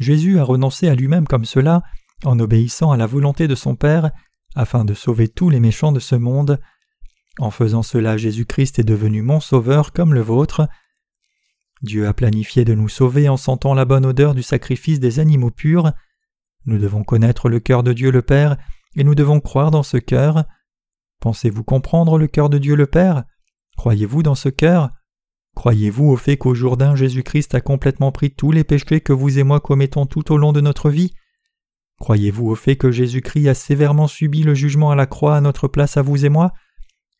Jésus 0.00 0.38
a 0.40 0.44
renoncé 0.44 0.88
à 0.88 0.94
lui-même 0.94 1.26
comme 1.26 1.44
cela, 1.44 1.82
en 2.24 2.38
obéissant 2.40 2.90
à 2.90 2.96
la 2.96 3.06
volonté 3.06 3.46
de 3.46 3.54
son 3.54 3.76
Père, 3.76 4.10
afin 4.56 4.84
de 4.84 4.94
sauver 4.94 5.28
tous 5.28 5.50
les 5.50 5.60
méchants 5.60 5.92
de 5.92 6.00
ce 6.00 6.16
monde. 6.16 6.58
En 7.38 7.50
faisant 7.50 7.82
cela, 7.82 8.16
Jésus-Christ 8.16 8.78
est 8.78 8.84
devenu 8.84 9.22
mon 9.22 9.40
Sauveur 9.40 9.92
comme 9.92 10.14
le 10.14 10.22
vôtre. 10.22 10.68
Dieu 11.82 12.08
a 12.08 12.14
planifié 12.14 12.64
de 12.64 12.74
nous 12.74 12.88
sauver 12.88 13.28
en 13.28 13.36
sentant 13.36 13.74
la 13.74 13.84
bonne 13.84 14.04
odeur 14.04 14.34
du 14.34 14.42
sacrifice 14.42 15.00
des 15.00 15.20
animaux 15.20 15.50
purs. 15.50 15.92
Nous 16.66 16.78
devons 16.78 17.04
connaître 17.04 17.48
le 17.48 17.60
cœur 17.60 17.82
de 17.82 17.92
Dieu 17.92 18.10
le 18.10 18.22
Père, 18.22 18.56
et 18.96 19.04
nous 19.04 19.14
devons 19.14 19.40
croire 19.40 19.70
dans 19.70 19.82
ce 19.82 19.98
cœur. 19.98 20.44
Pensez-vous 21.20 21.64
comprendre 21.64 22.18
le 22.18 22.26
cœur 22.26 22.48
de 22.48 22.58
Dieu 22.58 22.74
le 22.74 22.86
Père? 22.86 23.24
Croyez-vous 23.76 24.22
dans 24.22 24.34
ce 24.34 24.48
cœur? 24.48 24.90
Croyez-vous 25.54 26.06
au 26.06 26.16
fait 26.16 26.36
qu'au 26.36 26.54
Jourdain 26.54 26.96
Jésus-Christ 26.96 27.54
a 27.54 27.60
complètement 27.60 28.12
pris 28.12 28.30
tous 28.30 28.52
les 28.52 28.64
péchés 28.64 29.00
que 29.00 29.12
vous 29.12 29.38
et 29.38 29.42
moi 29.42 29.60
commettons 29.60 30.06
tout 30.06 30.32
au 30.32 30.36
long 30.36 30.52
de 30.52 30.60
notre 30.60 30.90
vie? 30.90 31.12
Croyez-vous 31.98 32.48
au 32.48 32.54
fait 32.54 32.76
que 32.76 32.90
Jésus-Christ 32.90 33.48
a 33.48 33.54
sévèrement 33.54 34.06
subi 34.06 34.42
le 34.42 34.54
jugement 34.54 34.90
à 34.90 34.96
la 34.96 35.06
croix 35.06 35.36
à 35.36 35.40
notre 35.40 35.68
place 35.68 35.98
à 35.98 36.02
vous 36.02 36.24
et 36.24 36.30
moi? 36.30 36.52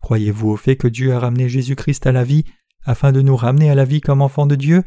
Croyez-vous 0.01 0.49
au 0.49 0.57
fait 0.57 0.77
que 0.77 0.89
Dieu 0.89 1.13
a 1.13 1.19
ramené 1.19 1.49
Jésus-Christ 1.51 2.07
à 2.07 2.13
la 2.13 2.25
vie 2.25 2.45
afin 2.85 3.13
de 3.13 3.21
nous 3.21 3.37
ramener 3.37 3.71
à 3.71 3.75
la 3.75 3.85
vie 3.85 4.01
comme 4.01 4.23
enfants 4.23 4.47
de 4.47 4.55
Dieu? 4.55 4.83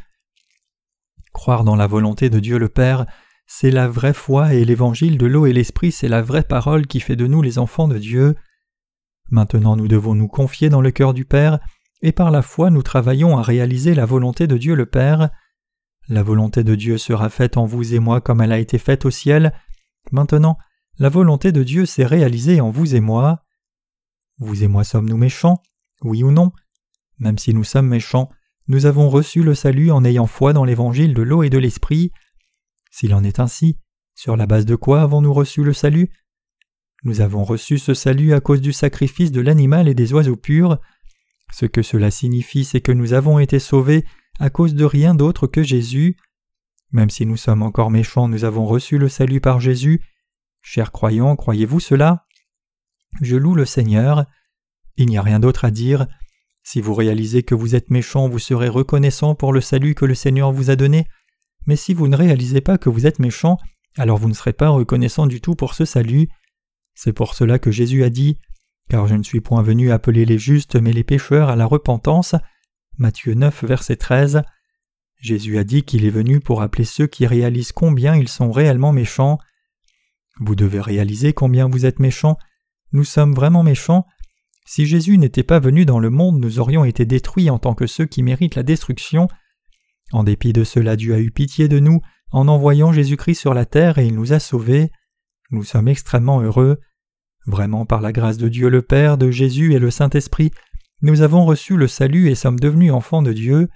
Croire 1.32 1.63
dans 1.63 1.75
la 1.75 1.86
volonté 1.86 2.32
de 2.32 2.39
Dieu 2.39 2.58
le 2.58 2.69
Père, 2.69 3.06
c'est 3.45 3.71
la 3.71 3.88
vraie 3.88 4.13
foi 4.13 4.53
et 4.56 4.65
l'évangile 4.65 5.17
de 5.19 5.27
l'eau 5.27 5.45
et 5.45 5.53
l'esprit, 5.53 5.91
c'est 5.91 6.08
la 6.08 6.23
vraie 6.23 6.43
parole 6.43 6.88
qui 6.88 6.99
fait 6.99 7.15
de 7.15 7.27
nous 7.27 7.41
les 7.41 7.60
enfants 7.60 7.88
de 7.88 7.99
Dieu. 7.99 8.36
Maintenant 9.29 9.75
nous 9.75 9.88
devons 9.88 10.15
nous 10.15 10.27
confier 10.27 10.69
dans 10.69 10.82
le 10.82 10.91
cœur 10.91 11.13
du 11.13 11.25
Père, 11.25 11.60
et 12.04 12.12
par 12.12 12.30
la 12.30 12.42
foi 12.42 12.70
nous 12.70 12.84
travaillons 12.84 13.38
à 13.38 13.42
réaliser 13.42 13.96
la 13.96 14.06
volonté 14.06 14.46
de 14.46 14.58
Dieu 14.58 14.76
le 14.76 14.86
Père. 14.86 15.30
La 16.10 16.22
volonté 16.22 16.63
de 16.63 16.76
Dieu 16.76 16.98
sera 16.98 17.30
faite 17.30 17.56
en 17.56 17.66
vous 17.66 17.96
et 17.96 18.00
moi 18.00 18.20
comme 18.20 18.42
elle 18.42 18.52
a 18.52 18.60
été 18.60 18.78
faite 18.78 19.06
au 19.06 19.10
ciel. 19.10 19.54
Maintenant, 20.12 20.58
la 21.00 21.08
volonté 21.08 21.54
de 21.54 21.63
Dieu 21.63 21.86
s'est 21.86 22.06
réalisée 22.06 22.60
en 22.60 22.70
vous 22.70 22.94
et 22.94 23.00
moi. 23.00 23.46
Vous 24.38 24.66
et 24.66 24.68
moi 24.68 24.84
sommes-nous 24.84 25.16
méchants? 25.16 25.63
Oui 26.04 26.24
ou 26.24 26.32
non? 26.32 26.52
Même 27.20 27.38
si 27.38 27.54
nous 27.54 27.63
sommes 27.63 27.88
méchants, 27.88 28.30
nous 28.68 28.86
avons 28.86 29.10
reçu 29.10 29.42
le 29.42 29.56
salut 29.56 29.89
en 29.89 30.04
ayant 30.04 30.28
foi 30.28 30.52
dans 30.52 30.66
l'évangile 30.66 31.13
de 31.13 31.22
l'eau 31.22 31.42
et 31.42 31.50
de 31.50 31.58
l'esprit. 31.58 32.12
S'il 32.92 33.13
en 33.13 33.24
est 33.24 33.39
ainsi, 33.39 33.80
sur 34.13 34.36
la 34.36 34.46
base 34.46 34.66
de 34.66 34.76
quoi 34.76 35.02
avons-nous 35.02 35.34
reçu 35.34 35.63
le 35.63 35.74
salut? 35.74 36.10
Nous 37.06 37.22
avons 37.22 37.46
reçu 37.46 37.78
ce 37.78 37.94
salut 37.94 38.34
à 38.34 38.42
cause 38.42 38.62
du 38.62 38.74
sacrifice 38.74 39.32
de 39.32 39.42
l'animal 39.42 39.88
et 39.88 39.94
des 39.94 40.13
oiseaux 40.13 40.36
purs. 40.36 40.80
Ce 41.54 41.68
que 41.68 41.84
cela 41.84 42.10
signifie, 42.10 42.66
c'est 42.66 42.82
que 42.82 42.92
nous 42.92 43.13
avons 43.13 43.38
été 43.38 43.60
sauvés 43.60 44.06
à 44.39 44.50
cause 44.50 44.74
de 44.74 44.86
rien 44.86 45.13
d'autre 45.13 45.46
que 45.46 45.62
Jésus. 45.62 46.18
Même 46.92 47.12
si 47.12 47.28
nous 47.28 47.38
sommes 47.38 47.62
encore 47.62 47.92
méchants, 47.92 48.28
nous 48.28 48.44
avons 48.44 48.66
reçu 48.66 48.98
le 48.98 49.08
salut 49.08 49.39
par 49.39 49.60
Jésus. 49.60 50.02
Chers 50.63 50.92
croyants, 50.92 51.36
croyez-vous 51.36 51.80
cela? 51.80 52.26
Je 53.22 53.36
loue 53.36 53.54
le 53.54 53.66
Seigneur. 53.66 54.26
Il 54.98 55.06
n'y 55.06 55.18
a 55.20 55.22
rien 55.22 55.39
d'autre 55.39 55.63
à 55.63 55.70
dire. 55.70 56.08
Si 56.63 56.82
vous 56.82 56.96
réalisez 56.96 57.44
que 57.44 57.54
vous 57.54 57.76
êtes 57.76 57.92
méchant, 57.92 58.28
vous 58.28 58.39
serez 58.39 58.68
reconnaissant 58.70 59.36
pour 59.36 59.54
le 59.54 59.62
salut 59.62 59.94
que 59.94 60.06
le 60.06 60.16
Seigneur 60.16 60.52
vous 60.52 60.72
a 60.72 60.76
donné. 60.76 61.06
Mais 61.68 61.76
si 61.76 61.94
vous 61.94 62.08
ne 62.08 62.18
réalisez 62.18 62.62
pas 62.62 62.80
que 62.80 62.89
vous 62.89 63.06
êtes 63.06 63.20
méchant, 63.20 63.60
alors 63.96 64.18
vous 64.18 64.28
ne 64.28 64.34
serez 64.34 64.54
pas 64.54 64.70
reconnaissant 64.70 65.28
du 65.28 65.39
tout 65.39 65.54
pour 65.54 65.76
ce 65.76 65.86
salut. 65.86 66.30
C'est 66.96 67.13
pour 67.13 67.36
cela 67.36 67.60
que 67.60 67.70
Jésus 67.70 68.04
a 68.04 68.10
dit 68.10 68.39
Car 68.89 69.08
je 69.08 69.15
ne 69.15 69.24
suis 69.24 69.41
point 69.41 69.62
venu 69.62 69.91
appeler 69.91 70.26
les 70.26 70.38
justes, 70.38 70.76
mais 70.76 70.93
les 70.93 71.04
pécheurs 71.04 71.50
à 71.50 71.56
la 71.56 71.65
repentance. 71.65 72.36
Matthieu 72.98 73.34
9, 73.34 73.63
verset 73.63 73.96
13. 73.96 74.41
Jésus 75.19 75.58
a 75.58 75.63
dit 75.63 75.84
qu'il 75.84 76.06
est 76.06 76.10
venu 76.10 76.39
pour 76.39 76.62
appeler 76.62 76.84
ceux 76.84 77.08
qui 77.08 77.26
réalisent 77.26 77.72
combien 77.72 78.15
ils 78.15 78.28
sont 78.28 78.52
réellement 78.52 78.91
méchants. 78.91 79.38
Vous 80.39 80.56
devez 80.56 80.82
réaliser 80.82 81.34
combien 81.34 81.67
vous 81.67 81.86
êtes 81.86 82.00
méchants. 82.00 82.38
Nous 82.91 83.06
sommes 83.06 83.34
vraiment 83.34 83.63
méchants. 83.63 84.06
Si 84.65 84.86
Jésus 84.86 85.17
n'était 85.17 85.43
pas 85.43 85.60
venu 85.60 85.86
dans 85.86 86.00
le 86.00 86.10
monde, 86.10 86.39
nous 86.39 86.60
aurions 86.60 86.86
été 86.86 87.06
détruits 87.06 87.50
en 87.50 87.60
tant 87.60 87.74
que 87.74 87.88
ceux 87.88 88.06
qui 88.06 88.22
méritent 88.22 88.56
la 88.56 88.63
destruction. 88.63 89.28
En 90.12 90.24
dépit 90.24 90.54
de 90.54 90.63
cela, 90.63 90.96
Dieu 90.96 91.13
a 91.13 91.19
eu 91.19 91.32
pitié 91.32 91.67
de 91.67 91.80
nous 91.80 92.02
en 92.32 92.48
envoyant 92.48 92.91
Jésus-Christ 92.91 93.36
sur 93.36 93.54
la 93.54 93.65
terre 93.65 93.98
et 93.98 94.08
il 94.08 94.15
nous 94.15 94.34
a 94.34 94.39
sauvés. 94.39 94.91
Nous 95.52 95.63
sommes 95.63 95.88
extrêmement 95.88 96.41
heureux. 96.41 96.80
Vraiment 97.45 97.86
par 97.86 98.01
la 98.01 98.12
grâce 98.12 98.38
de 98.38 98.47
Dieu 98.47 98.69
le 98.69 98.82
Père, 98.82 99.17
de 99.17 99.32
Jésus 99.32 99.73
et 99.73 99.79
le 99.79 99.91
Saint-Esprit, 99.91 100.51
nous 101.01 101.21
avons 101.21 101.45
reçu 101.45 101.75
le 101.75 101.88
salut 101.88 102.29
et 102.29 102.36
sommes 102.36 102.60
devenus 102.60 102.91
enfants 102.91 103.21
de 103.21 103.34
Dieu. 103.34 103.69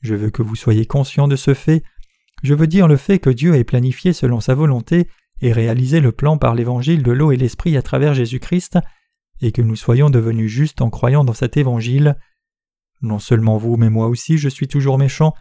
Je 0.00 0.14
veux 0.14 0.30
que 0.30 0.42
vous 0.42 0.56
soyez 0.56 0.86
conscients 0.86 1.28
de 1.28 1.36
ce 1.36 1.54
fait. 1.54 1.82
Je 2.42 2.54
veux 2.54 2.66
dire 2.66 2.88
le 2.88 2.96
fait 2.96 3.18
que 3.18 3.30
Dieu 3.30 3.54
ait 3.54 3.64
planifié 3.64 4.12
selon 4.12 4.40
sa 4.40 4.54
volonté 4.54 5.08
et 5.40 5.52
réalisé 5.52 6.00
le 6.00 6.12
plan 6.12 6.38
par 6.38 6.54
l'évangile 6.54 7.02
de 7.02 7.12
l'eau 7.12 7.32
et 7.32 7.36
l'esprit 7.36 7.76
à 7.76 7.82
travers 7.82 8.14
Jésus-Christ, 8.14 8.78
et 9.40 9.52
que 9.52 9.62
nous 9.62 9.76
soyons 9.76 10.08
devenus 10.08 10.50
justes 10.50 10.80
en 10.80 10.90
croyant 10.90 11.24
dans 11.24 11.34
cet 11.34 11.56
évangile. 11.56 12.16
Non 13.02 13.18
seulement 13.18 13.58
vous, 13.58 13.76
mais 13.76 13.90
moi 13.90 14.06
aussi, 14.06 14.38
je 14.38 14.48
suis 14.48 14.68
toujours 14.68 14.96
méchant, 14.96 15.34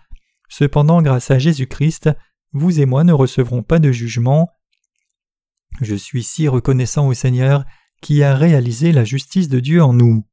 Cependant, 0.55 1.01
grâce 1.01 1.31
à 1.31 1.39
Jésus-Christ, 1.39 2.11
vous 2.51 2.79
et 2.79 2.85
moi 2.85 3.03
ne 3.03 3.11
recevrons 3.11 3.63
pas 3.63 3.79
de 3.79 3.91
jugement. 3.91 4.51
Je 5.81 5.95
suis 5.95 6.23
si 6.23 6.47
reconnaissant 6.47 7.07
au 7.07 7.13
Seigneur 7.13 7.65
qui 8.01 8.23
a 8.23 8.35
réalisé 8.35 8.91
la 8.91 9.05
justice 9.05 9.47
de 9.47 9.59
Dieu 9.59 9.81
en 9.81 9.93
nous. 9.93 10.25